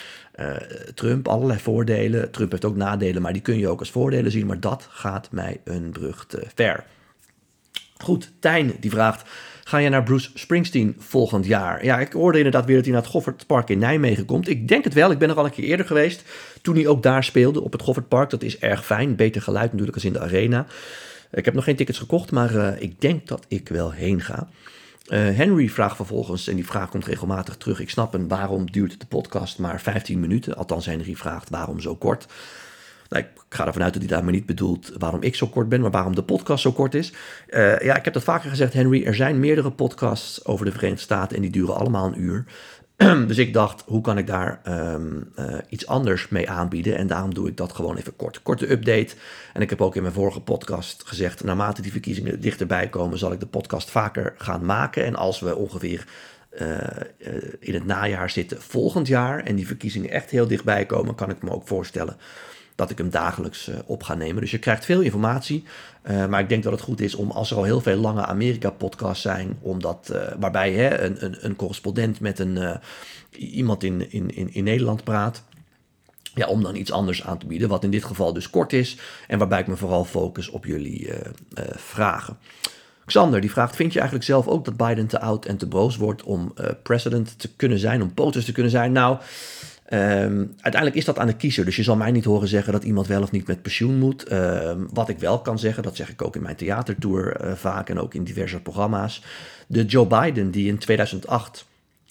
Trump, 0.93 1.27
allerlei 1.27 1.59
voordelen. 1.59 2.31
Trump 2.31 2.51
heeft 2.51 2.65
ook 2.65 2.75
nadelen, 2.75 3.21
maar 3.21 3.33
die 3.33 3.41
kun 3.41 3.57
je 3.57 3.67
ook 3.67 3.79
als 3.79 3.91
voordelen 3.91 4.31
zien. 4.31 4.45
Maar 4.45 4.59
dat 4.59 4.87
gaat 4.89 5.31
mij 5.31 5.61
een 5.63 5.91
brug 5.91 6.25
te 6.27 6.43
ver. 6.55 6.83
Goed, 8.05 8.31
Tijn 8.39 8.73
die 8.79 8.91
vraagt: 8.91 9.29
Ga 9.63 9.77
je 9.77 9.89
naar 9.89 10.03
Bruce 10.03 10.29
Springsteen 10.33 10.95
volgend 10.99 11.45
jaar? 11.45 11.85
Ja, 11.85 11.99
ik 11.99 12.13
hoorde 12.13 12.37
inderdaad 12.37 12.65
weer 12.65 12.75
dat 12.75 12.85
hij 12.85 12.93
naar 12.93 13.01
het 13.01 13.11
Goffertpark 13.11 13.69
in 13.69 13.77
Nijmegen 13.77 14.25
komt. 14.25 14.49
Ik 14.49 14.67
denk 14.67 14.83
het 14.83 14.93
wel. 14.93 15.11
Ik 15.11 15.17
ben 15.17 15.29
er 15.29 15.37
al 15.37 15.45
een 15.45 15.51
keer 15.51 15.63
eerder 15.63 15.85
geweest. 15.85 16.23
Toen 16.61 16.75
hij 16.75 16.87
ook 16.87 17.03
daar 17.03 17.23
speelde 17.23 17.61
op 17.61 17.71
het 17.71 17.81
Goffertpark. 17.81 18.29
Dat 18.29 18.43
is 18.43 18.59
erg 18.59 18.85
fijn. 18.85 19.15
Beter 19.15 19.41
geluid 19.41 19.71
natuurlijk 19.71 19.95
als 19.95 20.05
in 20.05 20.13
de 20.13 20.19
arena. 20.19 20.65
Ik 21.31 21.45
heb 21.45 21.53
nog 21.53 21.63
geen 21.63 21.75
tickets 21.75 21.99
gekocht, 21.99 22.31
maar 22.31 22.55
uh, 22.55 22.81
ik 22.81 23.01
denk 23.01 23.27
dat 23.27 23.45
ik 23.47 23.69
wel 23.69 23.91
heen 23.91 24.21
ga. 24.21 24.47
Uh, 25.07 25.19
Henry 25.19 25.69
vraagt 25.69 25.95
vervolgens, 25.95 26.47
en 26.47 26.55
die 26.55 26.65
vraag 26.65 26.89
komt 26.89 27.05
regelmatig 27.05 27.57
terug. 27.57 27.79
Ik 27.79 27.89
snap 27.89 28.13
hem, 28.13 28.27
waarom 28.27 28.71
duurt 28.71 28.99
de 28.99 29.05
podcast 29.05 29.59
maar 29.59 29.81
15 29.81 30.19
minuten? 30.19 30.55
Althans, 30.55 30.85
Henry 30.85 31.15
vraagt 31.15 31.49
waarom 31.49 31.79
zo 31.79 31.95
kort. 31.95 32.27
Nou, 33.09 33.23
ik 33.23 33.29
ga 33.49 33.65
ervan 33.65 33.83
uit 33.83 33.93
dat 33.93 34.01
hij 34.01 34.11
daarmee 34.11 34.35
niet 34.35 34.45
bedoelt 34.45 34.91
waarom 34.97 35.21
ik 35.21 35.35
zo 35.35 35.47
kort 35.47 35.69
ben, 35.69 35.81
maar 35.81 35.91
waarom 35.91 36.15
de 36.15 36.23
podcast 36.23 36.61
zo 36.61 36.71
kort 36.71 36.93
is. 36.93 37.13
Uh, 37.49 37.79
ja, 37.79 37.95
ik 37.95 38.05
heb 38.05 38.13
dat 38.13 38.23
vaker 38.23 38.49
gezegd, 38.49 38.73
Henry. 38.73 39.05
Er 39.05 39.15
zijn 39.15 39.39
meerdere 39.39 39.71
podcasts 39.71 40.45
over 40.45 40.65
de 40.65 40.71
Verenigde 40.71 41.03
Staten 41.03 41.35
en 41.35 41.41
die 41.41 41.51
duren 41.51 41.75
allemaal 41.75 42.05
een 42.05 42.21
uur. 42.21 42.45
dus 43.27 43.37
ik 43.37 43.53
dacht, 43.53 43.83
hoe 43.85 44.01
kan 44.01 44.17
ik 44.17 44.27
daar 44.27 44.61
um, 44.93 45.31
uh, 45.39 45.57
iets 45.69 45.87
anders 45.87 46.27
mee 46.29 46.49
aanbieden? 46.49 46.97
En 46.97 47.07
daarom 47.07 47.33
doe 47.33 47.47
ik 47.47 47.57
dat 47.57 47.73
gewoon 47.73 47.97
even 47.97 48.15
kort. 48.15 48.41
Korte 48.41 48.71
update. 48.71 49.15
En 49.53 49.61
ik 49.61 49.69
heb 49.69 49.81
ook 49.81 49.95
in 49.95 50.01
mijn 50.01 50.13
vorige 50.13 50.41
podcast 50.41 51.03
gezegd, 51.05 51.43
naarmate 51.43 51.81
die 51.81 51.91
verkiezingen 51.91 52.39
dichterbij 52.39 52.89
komen, 52.89 53.17
zal 53.17 53.31
ik 53.31 53.39
de 53.39 53.45
podcast 53.45 53.89
vaker 53.89 54.33
gaan 54.37 54.65
maken. 54.65 55.05
En 55.05 55.15
als 55.15 55.39
we 55.39 55.55
ongeveer 55.55 56.05
uh, 56.61 56.77
in 57.59 57.73
het 57.73 57.85
najaar 57.85 58.29
zitten 58.29 58.61
volgend 58.61 59.07
jaar 59.07 59.43
en 59.43 59.55
die 59.55 59.67
verkiezingen 59.67 60.09
echt 60.09 60.29
heel 60.29 60.47
dichtbij 60.47 60.85
komen, 60.85 61.15
kan 61.15 61.29
ik 61.29 61.43
me 61.43 61.51
ook 61.51 61.67
voorstellen 61.67 62.17
dat 62.75 62.89
ik 62.89 62.97
hem 62.97 63.09
dagelijks 63.09 63.67
uh, 63.67 63.75
op 63.85 64.03
ga 64.03 64.13
nemen. 64.13 64.41
Dus 64.41 64.51
je 64.51 64.59
krijgt 64.59 64.85
veel 64.85 65.01
informatie. 65.01 65.63
Uh, 66.09 66.25
maar 66.25 66.39
ik 66.39 66.49
denk 66.49 66.63
dat 66.63 66.71
het 66.71 66.81
goed 66.81 67.01
is 67.01 67.15
om, 67.15 67.31
als 67.31 67.51
er 67.51 67.57
al 67.57 67.63
heel 67.63 67.81
veel 67.81 67.97
lange 67.97 68.25
Amerika-podcasts 68.25 69.21
zijn, 69.21 69.57
omdat, 69.61 70.09
uh, 70.11 70.21
waarbij 70.39 70.73
hè, 70.73 70.99
een, 70.99 71.25
een, 71.25 71.37
een, 71.39 71.55
correspondent 71.55 72.19
met 72.19 72.39
een, 72.39 72.79
iemand 73.31 73.83
in, 73.83 74.11
in, 74.11 74.35
in, 74.35 74.53
in 74.53 74.63
Nederland 74.63 75.03
praat. 75.03 75.43
Ja, 76.33 76.47
om 76.47 76.63
dan 76.63 76.75
iets 76.75 76.91
anders 76.91 77.23
aan 77.23 77.37
te 77.37 77.45
bieden, 77.45 77.69
wat 77.69 77.83
in 77.83 77.91
dit 77.91 78.03
geval 78.03 78.33
dus 78.33 78.49
kort 78.49 78.73
is. 78.73 78.97
En 79.27 79.37
waarbij 79.37 79.59
ik 79.59 79.67
me 79.67 79.75
vooral 79.75 80.05
focus 80.05 80.49
op 80.49 80.65
jullie 80.65 81.09
vragen. 81.75 82.37
Xander 83.05 83.41
die 83.41 83.51
vraagt: 83.51 83.75
Vind 83.75 83.93
je 83.93 83.99
eigenlijk 83.99 84.27
zelf 84.27 84.47
ook 84.47 84.65
dat 84.65 84.77
Biden 84.77 85.07
te 85.07 85.19
oud 85.19 85.45
en 85.45 85.57
te 85.57 85.67
broos 85.67 85.97
wordt 85.97 86.23
om 86.23 86.53
president 86.83 87.39
te 87.39 87.55
kunnen 87.55 87.79
zijn, 87.79 88.01
om 88.01 88.13
POTUS 88.13 88.45
te 88.45 88.51
kunnen 88.51 88.71
zijn? 88.71 88.91
Nou. 88.91 89.17
Um, 89.89 90.53
uiteindelijk 90.61 90.95
is 90.95 91.05
dat 91.05 91.19
aan 91.19 91.27
de 91.27 91.35
kiezer. 91.35 91.65
Dus 91.65 91.75
je 91.75 91.83
zal 91.83 91.95
mij 91.95 92.11
niet 92.11 92.25
horen 92.25 92.47
zeggen 92.47 92.73
dat 92.73 92.83
iemand 92.83 93.07
wel 93.07 93.21
of 93.21 93.31
niet 93.31 93.47
met 93.47 93.61
pensioen 93.61 93.97
moet. 93.97 94.31
Um, 94.31 94.87
wat 94.93 95.09
ik 95.09 95.19
wel 95.19 95.39
kan 95.39 95.59
zeggen, 95.59 95.83
dat 95.83 95.95
zeg 95.95 96.09
ik 96.09 96.21
ook 96.21 96.35
in 96.35 96.41
mijn 96.41 96.55
theatertour 96.55 97.45
uh, 97.45 97.51
vaak 97.53 97.89
en 97.89 97.99
ook 97.99 98.13
in 98.13 98.23
diverse 98.23 98.59
programma's. 98.59 99.23
De 99.67 99.85
Joe 99.85 100.07
Biden 100.07 100.51
die 100.51 100.67
in 100.67 100.77
2008 100.77 101.65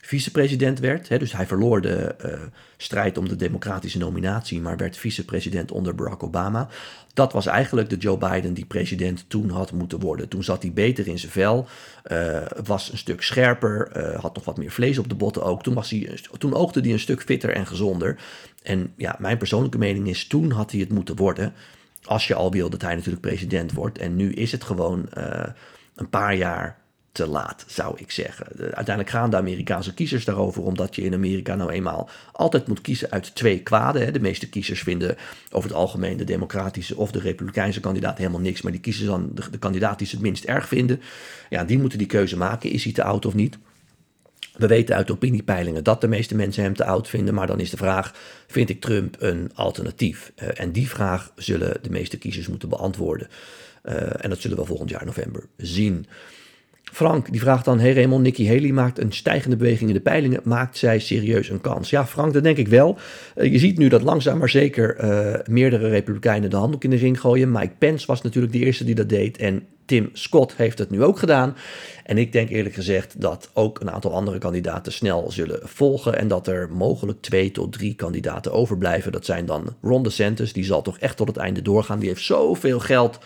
vicepresident 0.07 0.79
werd. 0.79 1.09
Hè, 1.09 1.19
dus 1.19 1.33
hij 1.33 1.47
verloor 1.47 1.81
de 1.81 2.15
uh, 2.25 2.33
strijd 2.77 3.19
om 3.19 3.29
de 3.29 3.37
democratische 3.37 3.99
nominatie, 3.99 4.61
maar 4.61 4.77
werd 4.77 4.97
vicepresident 4.97 5.73
onder 5.73 5.95
Barack 5.95 6.23
Obama. 6.23 6.69
Dat 7.15 7.33
was 7.33 7.47
eigenlijk 7.47 7.91
de 7.91 7.97
Joe 7.97 8.19
Biden 8.19 8.55
die 8.55 8.65
president 8.65 9.25
toen 9.29 9.51
had 9.51 9.73
moeten 9.73 10.01
worden. 10.01 10.29
Toen 10.29 10.45
zat 10.45 10.63
hij 10.63 10.73
beter 10.73 11.07
in 11.07 11.19
zijn 11.19 11.33
vel, 11.33 11.67
uh, 12.13 12.43
was 12.65 12.93
een 12.93 12.99
stuk 12.99 13.23
scherper, 13.23 13.91
uh, 13.97 14.21
had 14.21 14.35
nog 14.35 14.45
wat 14.45 14.57
meer 14.57 14.71
vlees 14.71 14.99
op 14.99 15.09
de 15.09 15.15
botten 15.15 15.45
ook. 15.45 15.63
Toen, 15.63 15.75
was 15.75 15.91
hij, 15.91 16.19
toen 16.39 16.55
oogde 16.55 16.81
hij 16.81 16.93
een 16.93 16.99
stuk 16.99 17.23
fitter 17.23 17.51
en 17.51 17.67
gezonder. 17.67 18.17
En 18.63 18.93
ja, 18.97 19.17
mijn 19.19 19.39
persoonlijke 19.39 19.79
mening 19.79 20.09
is, 20.09 20.27
toen 20.27 20.51
had 20.51 20.71
hij 20.71 20.81
het 20.81 20.93
moeten 20.93 21.17
worden. 21.17 21.53
Als 22.03 22.27
je 22.27 22.35
al 22.35 22.51
wil 22.51 22.71
dat 22.71 22.83
hij 22.83 22.95
natuurlijk 22.95 23.23
president 23.23 23.73
wordt. 23.73 23.99
En 23.99 24.17
nu 24.17 24.33
is 24.33 24.53
het 24.53 24.65
gewoon 24.65 25.09
een 25.95 26.09
paar 26.11 26.35
jaar 26.35 26.83
te 27.15 27.27
laat, 27.27 27.65
zou 27.67 27.95
ik 27.99 28.11
zeggen. 28.11 28.47
De, 28.57 28.63
uiteindelijk 28.63 29.11
gaan 29.11 29.31
de 29.31 29.37
Amerikaanse 29.37 29.95
kiezers 29.95 30.25
daarover, 30.25 30.63
omdat 30.63 30.95
je 30.95 31.03
in 31.03 31.15
Amerika 31.15 31.55
nou 31.55 31.71
eenmaal 31.71 32.09
altijd 32.33 32.67
moet 32.69 32.81
kiezen 32.81 33.11
uit 33.11 33.35
twee 33.35 33.63
kwaden. 33.63 34.13
De 34.13 34.21
meeste 34.21 34.49
kiezers 34.49 34.83
vinden 34.83 35.17
over 35.51 35.69
het 35.69 35.79
algemeen 35.79 36.17
de 36.17 36.25
democratische 36.25 36.97
of 36.97 37.11
de 37.11 37.19
republikeinse 37.19 37.81
kandidaat 37.81 38.19
helemaal 38.19 38.41
niks, 38.41 38.63
maar 38.63 38.73
die 38.73 38.81
kiezen 38.81 39.07
dan 39.07 39.31
de, 39.51 39.59
kandidaat 39.59 39.99
die 39.99 40.07
ze 40.07 40.15
het 40.15 40.25
minst 40.25 40.45
erg 40.45 40.69
vinden. 40.69 41.01
Ja, 41.51 41.65
die 41.65 41.79
moeten 41.79 41.99
die 41.99 42.07
keuze 42.07 42.37
maken. 42.37 42.71
Is 42.71 42.85
hij 42.85 42.93
te 42.93 43.03
oud 43.03 43.27
of 43.27 43.35
niet? 43.35 43.59
We 44.57 44.67
weten 44.67 44.97
uit 44.97 45.11
opiniepeilingen 45.11 45.85
dat 45.85 46.01
de 46.01 46.09
meeste 46.09 46.35
mensen 46.35 46.63
hem 46.63 46.75
te 46.75 46.85
oud 46.85 47.09
vinden, 47.09 47.35
maar 47.35 47.47
dan 47.47 47.61
is 47.61 47.71
de 47.71 47.77
vraag: 47.77 48.15
vind 48.47 48.69
ik 48.69 48.81
Trump 48.81 49.17
een 49.19 49.51
alternatief? 49.55 50.33
Uh, 50.43 50.49
en 50.55 50.73
die 50.73 50.89
vraag 50.89 51.33
zullen 51.37 51.77
de 51.83 51.91
meeste 51.91 52.19
kiezers 52.19 52.49
moeten 52.49 52.69
beantwoorden. 52.69 53.29
Uh, 53.85 54.25
en 54.25 54.31
dat 54.31 54.41
zullen 54.41 54.57
we 54.57 54.65
volgend 54.65 54.91
jaar 54.91 55.05
november 55.05 55.47
zien. 55.57 56.07
Frank 56.93 57.31
die 57.31 57.41
vraagt 57.41 57.65
dan: 57.65 57.81
Hey 57.81 57.93
Raymond, 57.93 58.23
Nikki 58.23 58.49
Haley 58.49 58.73
maakt 58.73 58.99
een 58.99 59.13
stijgende 59.13 59.57
beweging 59.57 59.89
in 59.89 59.95
de 59.95 60.03
peilingen. 60.03 60.41
Maakt 60.45 60.77
zij 60.77 60.99
serieus 60.99 61.49
een 61.49 61.61
kans? 61.61 61.91
Ja, 61.91 62.07
Frank, 62.07 62.33
dat 62.33 62.43
denk 62.43 62.57
ik 62.57 62.69
wel. 62.69 62.99
Uh, 63.37 63.53
je 63.53 63.59
ziet 63.59 63.79
nu 63.79 63.89
dat 63.89 64.03
langzaam 64.03 64.39
maar 64.39 64.49
zeker 64.49 65.05
uh, 65.05 65.35
meerdere 65.49 65.89
Republikeinen 65.89 66.51
de 66.51 66.57
handdoek 66.57 66.85
in 66.85 66.91
de 66.91 66.97
ring 66.97 67.21
gooien. 67.21 67.53
Mike 67.53 67.75
Pence 67.79 68.07
was 68.07 68.23
natuurlijk 68.23 68.53
de 68.53 68.59
eerste 68.59 68.85
die 68.85 68.95
dat 68.95 69.09
deed. 69.09 69.39
En 69.39 69.67
Tim 69.85 70.11
Scott 70.13 70.57
heeft 70.57 70.79
het 70.79 70.91
nu 70.91 71.03
ook 71.03 71.19
gedaan. 71.19 71.57
En 72.05 72.19
ik 72.19 72.33
denk 72.33 72.49
eerlijk 72.49 72.75
gezegd 72.75 73.21
dat 73.21 73.51
ook 73.55 73.81
een 73.81 73.91
aantal 73.91 74.15
andere 74.15 74.39
kandidaten 74.39 74.93
snel 74.93 75.31
zullen 75.31 75.61
volgen. 75.63 76.19
En 76.19 76.29
dat 76.29 76.47
er 76.47 76.69
mogelijk 76.73 77.23
twee 77.23 77.51
tot 77.51 77.73
drie 77.73 77.95
kandidaten 77.95 78.53
overblijven. 78.53 79.13
Dat 79.13 79.25
zijn 79.25 79.47
dan 79.47 79.77
Ron 79.83 80.03
DeSantis, 80.03 80.53
die 80.53 80.65
zal 80.65 80.83
toch 80.83 80.99
echt 80.99 81.17
tot 81.17 81.29
het 81.29 81.37
einde 81.37 81.63
doorgaan. 81.63 81.99
Die 81.99 82.09
heeft 82.09 82.25
zoveel 82.25 82.81
geld 82.81 83.19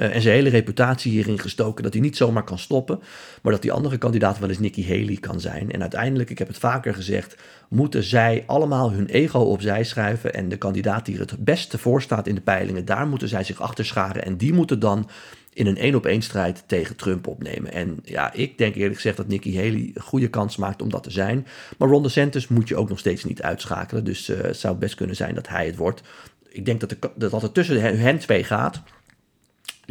uh, 0.00 0.14
en 0.14 0.22
zijn 0.22 0.34
hele 0.34 0.48
reputatie 0.48 1.12
hierin 1.12 1.38
gestoken 1.38 1.82
dat 1.82 1.92
hij 1.92 2.02
niet 2.02 2.16
zomaar 2.16 2.44
kan 2.44 2.58
stoppen. 2.58 3.00
Maar 3.42 3.52
dat 3.52 3.62
die 3.62 3.72
andere 3.72 3.98
kandidaat 3.98 4.38
wel 4.38 4.48
eens 4.48 4.58
Nikki 4.58 4.88
Haley 4.88 5.16
kan 5.16 5.40
zijn. 5.40 5.72
En 5.72 5.80
uiteindelijk, 5.80 6.30
ik 6.30 6.38
heb 6.38 6.48
het 6.48 6.58
vaker 6.58 6.94
gezegd, 6.94 7.36
moeten 7.68 8.02
zij 8.02 8.44
allemaal 8.46 8.92
hun 8.92 9.06
ego 9.06 9.38
opzij 9.38 9.84
schrijven. 9.84 10.34
En 10.34 10.48
de 10.48 10.56
kandidaat 10.56 11.04
die 11.04 11.14
er 11.14 11.20
het 11.20 11.44
beste 11.44 11.78
voor 11.78 12.02
staat 12.02 12.26
in 12.26 12.34
de 12.34 12.40
peilingen, 12.40 12.84
daar 12.84 13.06
moeten 13.06 13.28
zij 13.28 13.44
zich 13.44 13.60
achter 13.60 13.84
scharen. 13.84 14.24
En 14.24 14.36
die 14.36 14.52
moeten 14.52 14.78
dan 14.78 15.08
in 15.54 15.66
een 15.66 15.76
één 15.76 15.94
op 15.94 16.06
één 16.06 16.22
strijd 16.22 16.64
tegen 16.66 16.96
Trump 16.96 17.26
opnemen. 17.26 17.72
En 17.72 17.98
ja, 18.04 18.32
ik 18.32 18.58
denk 18.58 18.74
eerlijk 18.74 18.94
gezegd 18.94 19.16
dat 19.16 19.28
Nikki 19.28 19.56
Haley 19.56 19.90
een 19.94 20.02
goede 20.02 20.28
kans 20.28 20.56
maakt 20.56 20.82
om 20.82 20.90
dat 20.90 21.02
te 21.02 21.10
zijn. 21.10 21.46
Maar 21.78 21.88
Ron 21.88 22.02
DeSantis 22.02 22.48
moet 22.48 22.68
je 22.68 22.76
ook 22.76 22.88
nog 22.88 22.98
steeds 22.98 23.24
niet 23.24 23.42
uitschakelen. 23.42 24.04
Dus 24.04 24.28
uh, 24.28 24.40
het 24.40 24.56
zou 24.56 24.76
best 24.76 24.94
kunnen 24.94 25.16
zijn 25.16 25.34
dat 25.34 25.48
hij 25.48 25.66
het 25.66 25.76
wordt. 25.76 26.02
Ik 26.48 26.64
denk 26.64 26.80
dat, 26.80 26.88
de, 26.88 27.10
dat 27.14 27.42
het 27.42 27.54
tussen 27.54 27.98
hen 27.98 28.18
twee 28.18 28.44
gaat. 28.44 28.82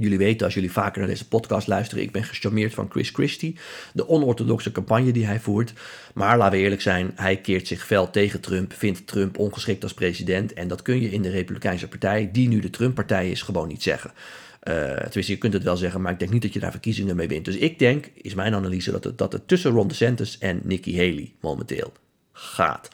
Jullie 0.01 0.17
weten, 0.17 0.45
als 0.45 0.53
jullie 0.53 0.71
vaker 0.71 0.99
naar 0.99 1.09
deze 1.09 1.27
podcast 1.27 1.67
luisteren, 1.67 2.03
ik 2.03 2.11
ben 2.11 2.23
gecharmeerd 2.23 2.73
van 2.73 2.89
Chris 2.89 3.09
Christie. 3.09 3.55
De 3.93 4.09
onorthodoxe 4.09 4.71
campagne 4.71 5.11
die 5.11 5.25
hij 5.25 5.39
voert. 5.39 5.73
Maar 6.13 6.37
laten 6.37 6.57
we 6.57 6.63
eerlijk 6.63 6.81
zijn, 6.81 7.11
hij 7.15 7.37
keert 7.37 7.67
zich 7.67 7.85
fel 7.85 8.09
tegen 8.09 8.39
Trump, 8.41 8.73
vindt 8.73 9.07
Trump 9.07 9.37
ongeschikt 9.37 9.83
als 9.83 9.93
president. 9.93 10.53
En 10.53 10.67
dat 10.67 10.81
kun 10.81 11.01
je 11.01 11.11
in 11.11 11.21
de 11.21 11.29
Republikeinse 11.29 11.87
Partij, 11.87 12.29
die 12.31 12.47
nu 12.47 12.59
de 12.59 12.69
Trump-partij 12.69 13.31
is, 13.31 13.41
gewoon 13.41 13.67
niet 13.67 13.83
zeggen. 13.83 14.11
Uh, 14.63 14.73
tenminste, 14.95 15.31
je 15.31 15.37
kunt 15.37 15.53
het 15.53 15.63
wel 15.63 15.77
zeggen, 15.77 16.01
maar 16.01 16.11
ik 16.11 16.19
denk 16.19 16.31
niet 16.31 16.41
dat 16.41 16.53
je 16.53 16.59
daar 16.59 16.71
verkiezingen 16.71 17.15
mee 17.15 17.27
wint. 17.27 17.45
Dus 17.45 17.55
ik 17.55 17.79
denk, 17.79 18.11
is 18.21 18.33
mijn 18.33 18.53
analyse, 18.53 18.91
dat 18.91 19.03
het, 19.03 19.17
dat 19.17 19.33
het 19.33 19.47
tussen 19.47 19.71
Ron 19.71 19.87
DeSantis 19.87 20.37
en 20.37 20.61
Nikki 20.63 20.97
Haley 20.97 21.33
momenteel 21.39 21.93
gaat. 22.31 22.89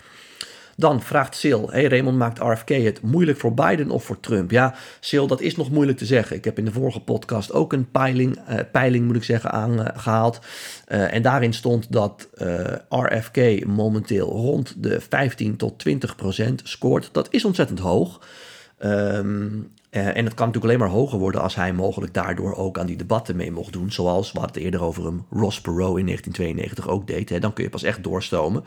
Dan 0.79 1.01
vraagt 1.01 1.35
Sil, 1.41 1.63
hey 1.71 1.87
Raymond, 1.87 2.17
maakt 2.17 2.39
RFK 2.39 2.69
het 2.69 3.01
moeilijk 3.01 3.37
voor 3.37 3.53
Biden 3.53 3.89
of 3.89 4.03
voor 4.03 4.19
Trump? 4.19 4.51
Ja, 4.51 4.75
Sil, 5.07 5.27
dat 5.27 5.41
is 5.41 5.55
nog 5.55 5.71
moeilijk 5.71 5.97
te 5.97 6.05
zeggen. 6.05 6.35
Ik 6.35 6.43
heb 6.43 6.57
in 6.57 6.65
de 6.65 6.71
vorige 6.71 6.99
podcast 6.99 7.51
ook 7.51 7.73
een 7.73 7.91
peiling, 7.91 8.37
uh, 8.49 8.59
peiling 8.71 9.05
moet 9.05 9.15
ik 9.15 9.23
zeggen, 9.23 9.51
aangehaald. 9.51 10.39
Uh, 10.87 11.13
en 11.13 11.21
daarin 11.21 11.53
stond 11.53 11.91
dat 11.91 12.29
uh, 12.37 12.65
RFK 12.89 13.65
momenteel 13.65 14.29
rond 14.29 14.83
de 14.83 15.01
15 15.01 15.55
tot 15.55 15.79
20 15.79 16.15
procent 16.15 16.61
scoort. 16.63 17.09
Dat 17.11 17.27
is 17.31 17.45
ontzettend 17.45 17.79
hoog. 17.79 18.21
Um, 18.79 19.71
en 19.89 20.25
het 20.25 20.33
kan 20.33 20.47
natuurlijk 20.47 20.63
alleen 20.63 20.79
maar 20.79 20.97
hoger 20.99 21.19
worden 21.19 21.41
als 21.41 21.55
hij 21.55 21.73
mogelijk 21.73 22.13
daardoor 22.13 22.55
ook 22.55 22.79
aan 22.79 22.85
die 22.85 22.95
debatten 22.95 23.35
mee 23.35 23.51
mocht 23.51 23.73
doen. 23.73 23.91
Zoals 23.91 24.31
hadden 24.31 24.51
het 24.51 24.63
eerder 24.63 24.81
over 24.81 25.05
hem 25.05 25.25
Ross 25.29 25.61
Perot 25.61 25.97
in 25.97 26.05
1992 26.05 26.87
ook 26.87 27.07
deed. 27.07 27.29
Hè. 27.29 27.39
Dan 27.39 27.53
kun 27.53 27.63
je 27.63 27.69
pas 27.69 27.83
echt 27.83 28.03
doorstomen. 28.03 28.63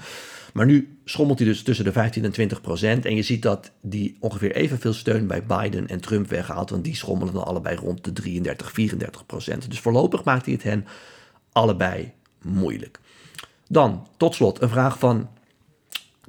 Maar 0.52 0.66
nu 0.66 0.98
schommelt 1.04 1.38
hij 1.38 1.48
dus 1.48 1.62
tussen 1.62 1.84
de 1.84 1.92
15 1.92 2.24
en 2.24 2.32
20 2.32 2.60
procent. 2.60 3.04
En 3.04 3.14
je 3.14 3.22
ziet 3.22 3.42
dat 3.42 3.70
die 3.80 4.16
ongeveer 4.20 4.54
evenveel 4.54 4.92
steun 4.92 5.26
bij 5.26 5.44
Biden 5.44 5.88
en 5.88 6.00
Trump 6.00 6.28
weghaalt. 6.28 6.70
Want 6.70 6.84
die 6.84 6.96
schommelen 6.96 7.34
dan 7.34 7.44
allebei 7.44 7.76
rond 7.76 8.04
de 8.04 8.12
33, 8.12 8.72
34 8.72 9.26
procent. 9.26 9.70
Dus 9.70 9.80
voorlopig 9.80 10.24
maakt 10.24 10.44
hij 10.44 10.54
het 10.54 10.62
hen 10.62 10.86
allebei 11.52 12.12
moeilijk. 12.42 13.00
Dan, 13.68 14.06
tot 14.16 14.34
slot, 14.34 14.62
een 14.62 14.68
vraag 14.68 14.98
van 14.98 15.28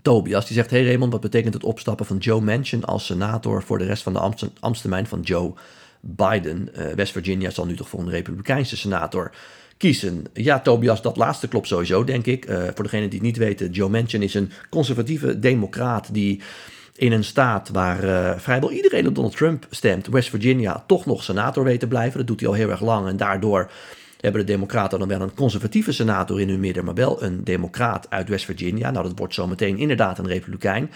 Tobias. 0.01 0.45
Die 0.45 0.55
zegt, 0.55 0.69
hey 0.69 0.85
Raymond, 0.85 1.11
wat 1.11 1.21
betekent 1.21 1.53
het 1.53 1.63
opstappen 1.63 2.05
van 2.05 2.17
Joe 2.17 2.41
Manchin 2.41 2.83
als 2.83 3.05
senator 3.05 3.63
voor 3.63 3.77
de 3.77 3.85
rest 3.85 4.03
van 4.03 4.13
de 4.13 4.49
ambtstermijn 4.59 5.07
van 5.07 5.21
Joe 5.21 5.53
Biden? 5.99 6.69
Uh, 6.77 6.85
West 6.93 7.11
Virginia 7.11 7.49
zal 7.49 7.65
nu 7.65 7.75
toch 7.75 7.89
voor 7.89 7.99
een 7.99 8.09
republikeinse 8.09 8.77
senator 8.77 9.31
kiezen. 9.77 10.25
Ja, 10.33 10.59
Tobias, 10.59 11.01
dat 11.01 11.17
laatste 11.17 11.47
klopt 11.47 11.67
sowieso, 11.67 12.03
denk 12.03 12.25
ik. 12.25 12.49
Uh, 12.49 12.63
voor 12.75 12.83
degenen 12.83 13.09
die 13.09 13.19
het 13.19 13.27
niet 13.27 13.37
weten, 13.37 13.71
Joe 13.71 13.89
Manchin 13.89 14.21
is 14.21 14.33
een 14.33 14.51
conservatieve 14.69 15.39
democraat 15.39 16.13
die 16.13 16.41
in 16.95 17.11
een 17.11 17.23
staat 17.23 17.69
waar 17.69 18.03
uh, 18.03 18.31
vrijwel 18.37 18.71
iedereen 18.71 19.07
op 19.07 19.15
Donald 19.15 19.35
Trump 19.35 19.67
stemt, 19.69 20.07
West 20.07 20.29
Virginia, 20.29 20.83
toch 20.87 21.05
nog 21.05 21.23
senator 21.23 21.63
weet 21.63 21.79
te 21.79 21.87
blijven. 21.87 22.17
Dat 22.17 22.27
doet 22.27 22.39
hij 22.39 22.49
al 22.49 22.55
heel 22.55 22.69
erg 22.69 22.81
lang 22.81 23.07
en 23.07 23.17
daardoor 23.17 23.71
hebben 24.21 24.45
de 24.45 24.51
Democraten 24.51 24.99
dan 24.99 25.07
wel 25.07 25.21
een 25.21 25.33
conservatieve 25.33 25.91
senator 25.91 26.41
in 26.41 26.49
hun 26.49 26.59
midden, 26.59 26.85
maar 26.85 26.93
wel 26.93 27.23
een 27.23 27.43
Democraat 27.43 28.09
uit 28.09 28.29
West 28.29 28.45
Virginia. 28.45 28.91
Nou, 28.91 29.07
dat 29.07 29.17
wordt 29.17 29.33
zometeen 29.33 29.77
inderdaad 29.77 30.17
een 30.17 30.27
Republikein. 30.27 30.91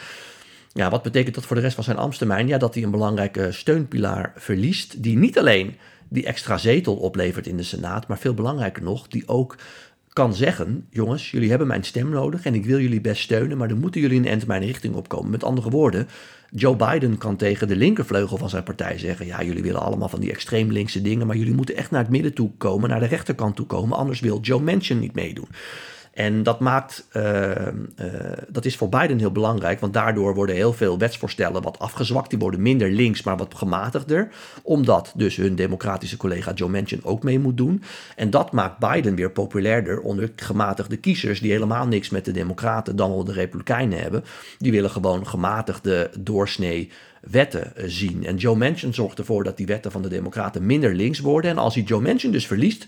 Ja, 0.74 0.90
wat 0.90 1.04
betekent 1.04 1.36
dat 1.36 1.46
voor 1.46 1.56
de 1.56 1.62
rest 1.62 1.76
van 1.76 1.84
zijn 1.84 1.98
ambtstermijn? 1.98 2.48
Ja, 2.48 2.58
dat 2.58 2.74
hij 2.74 2.84
een 2.84 2.92
belangrijke 2.92 3.52
steunpilaar 3.52 4.34
verliest, 4.36 5.04
die 5.04 5.18
niet 5.18 5.40
alleen 5.40 5.76
die 6.10 6.26
extra 6.26 6.58
zetel 6.58 6.96
oplevert 6.96 7.48
in 7.48 7.58
de 7.58 7.64
Senaat, 7.64 8.08
maar 8.08 8.18
veel 8.18 8.34
belangrijker 8.34 8.84
nog, 8.84 9.08
die 9.08 9.28
ook 9.28 9.56
kan 10.14 10.36
zeggen: 10.36 10.88
jongens, 10.90 11.32
jullie 11.32 11.50
hebben 11.50 11.68
mijn 11.68 11.84
stem 11.84 12.10
nodig 12.10 12.46
en 12.46 12.54
ik 12.54 12.66
wil 12.66 12.80
jullie 12.80 13.02
best 13.02 13.22
steunen, 13.22 13.58
maar 13.58 13.68
dan 13.68 13.80
moeten 13.80 14.02
jullie 14.02 14.18
een 14.20 14.28
end 14.28 14.48
mijn 14.48 14.66
richting 14.66 14.96
opkomen. 14.96 15.32
Met 15.32 15.44
andere 15.44 15.70
woorden, 15.70 16.08
Joe 16.58 16.76
Biden 16.76 17.18
kan 17.18 17.36
tegen 17.36 17.68
de 17.68 17.76
linkervleugel 17.76 18.38
van 18.38 18.50
zijn 18.50 18.64
partij 18.64 18.98
zeggen: 18.98 19.26
ja, 19.26 19.44
jullie 19.44 19.64
willen 19.64 19.82
allemaal 19.82 20.10
van 20.10 20.20
die 20.20 20.32
extreem 20.32 20.72
linkse 20.72 21.02
dingen, 21.02 21.28
maar 21.28 21.36
jullie 21.36 21.54
moeten 21.54 21.76
echt 21.76 21.92
naar 21.92 22.02
het 22.02 22.10
midden 22.10 22.34
toe 22.34 22.52
komen, 22.58 22.90
naar 22.90 23.00
de 23.00 23.06
rechterkant 23.06 23.56
toe 23.56 23.66
komen, 23.66 23.98
anders 23.98 24.20
wil 24.20 24.40
Joe 24.40 24.62
Manchin 24.62 25.00
niet 25.00 25.16
meedoen. 25.16 25.48
En 26.16 26.44
dat 26.44 26.60
maakt, 26.60 27.08
uh, 27.14 27.50
uh, 27.50 27.56
dat 28.48 28.66
is 28.66 28.76
voor 28.76 28.90
Biden 28.90 29.20
heel 29.20 29.32
belangrijk, 29.32 29.80
want 29.80 29.94
daardoor 29.94 30.36
worden 30.36 30.56
heel 30.56 30.74
veel 30.74 30.98
wetsvoorstellen 30.98 31.62
wat 31.62 31.80
afgezwakt. 31.80 32.30
Die 32.30 32.40
worden 32.40 32.62
minder 32.62 32.90
links, 32.92 33.24
maar 33.24 33.38
wat 33.38 33.56
gematigder. 33.56 34.30
Omdat 34.64 35.14
dus 35.16 35.36
hun 35.36 35.56
democratische 35.56 36.18
collega 36.18 36.54
Joe 36.54 36.70
Manchin 36.70 37.04
ook 37.04 37.24
mee 37.24 37.40
moet 37.40 37.58
doen. 37.58 37.84
En 38.16 38.30
dat 38.30 38.52
maakt 38.52 38.80
Biden 38.80 39.16
weer 39.16 39.32
populairder 39.32 40.00
onder 40.00 40.32
gematigde 40.36 40.98
kiezers, 40.98 41.40
die 41.40 41.52
helemaal 41.52 41.88
niks 41.88 42.10
met 42.10 42.26
de 42.26 42.32
Democraten, 42.32 42.96
dan 42.96 43.10
wel 43.10 43.24
de 43.24 43.34
Republikeinen 43.34 44.00
hebben. 44.00 44.24
Die 44.58 44.72
willen 44.72 44.90
gewoon 44.90 45.28
gematigde 45.28 46.10
doorsnee 46.20 46.92
wetten 47.22 47.74
zien. 47.86 48.26
En 48.26 48.36
Joe 48.36 48.56
Manchin 48.56 48.94
zorgt 48.94 49.20
ervoor 49.20 49.44
dat 49.44 49.58
die 49.58 49.66
wetten 49.66 49.92
van 49.92 50.02
de 50.02 50.10
Democraten 50.10 50.66
minder 50.66 50.96
links 50.96 51.20
worden. 51.20 51.52
En 51.52 51.58
als 51.58 51.76
hij 51.76 51.84
Joe 51.84 52.02
Manchin 52.02 52.32
dus 52.32 52.48
verliest 52.48 52.86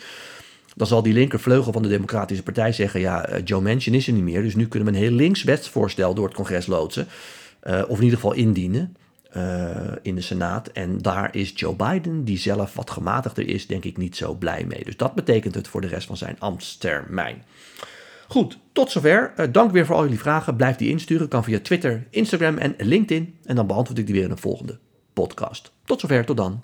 dan 0.78 0.88
zal 0.88 1.04
die 1.04 1.14
linkervleugel 1.14 1.72
van 1.72 1.82
de 1.82 1.88
Democratische 1.88 2.44
Partij 2.44 2.72
zeggen: 2.72 3.00
ja, 3.00 3.26
eh, 3.26 3.42
Joe 3.46 3.62
Manchin 3.62 3.94
is 3.94 4.08
er 4.08 4.14
niet 4.14 4.24
meer, 4.24 4.42
dus 4.42 4.56
nu 4.56 4.68
kunnen 4.68 4.92
we 4.92 4.96
een 4.96 5.04
heel 5.04 5.16
links 5.16 5.44
wetsvoorstel 5.44 6.14
door 6.14 6.26
het 6.26 6.36
congres 6.36 6.68
loodsen. 6.68 7.08
Uh, 7.64 7.84
of 7.88 7.98
in 7.98 8.04
ieder 8.04 8.20
geval 8.20 8.34
indienen 8.34 8.96
uh, 9.38 9.72
in 10.02 10.16
de 10.16 10.22
Senaat. 10.22 10.68
En 10.68 10.98
daar 10.98 11.36
is 11.36 11.52
Joe 11.56 11.76
Biden, 11.76 12.24
die 12.24 12.38
zelf 12.38 12.76
wat 12.76 12.90
gematigder 12.90 13.48
is, 13.48 13.68
denk 13.68 13.84
ik 13.84 13.98
niet 13.98 14.16
zo 14.16 14.34
blij 14.34 14.66
mee. 14.66 14.84
Dus 14.84 14.98
dat 14.98 15.14
betekent 15.14 15.56
het 15.56 15.68
voor 15.68 15.82
de 15.82 15.88
rest 15.88 16.08
van 16.08 16.18
zijn 16.18 16.36
ambtstermijn. 16.40 17.44
Goed, 18.28 18.58
tot 18.72 18.92
zover. 18.92 19.52
Dank 19.52 19.72
weer 19.72 19.86
voor 19.86 19.96
al 19.96 20.04
jullie 20.04 20.20
vragen. 20.20 20.56
Blijf 20.56 20.76
die 20.76 20.90
insturen. 20.90 21.28
Kan 21.28 21.44
via 21.44 21.60
Twitter, 21.60 22.08
Instagram 22.10 22.58
en 22.58 22.76
LinkedIn. 22.78 23.36
En 23.44 23.56
dan 23.56 23.68
beantwoord 23.68 24.00
ik 24.00 24.06
die 24.06 24.16
weer 24.16 24.24
in 24.24 24.32
een 24.32 24.38
volgende 24.38 24.80
podcast. 25.14 25.72
Tot 25.86 26.00
zover, 26.00 26.26
tot 26.26 26.38
dan. 26.38 26.62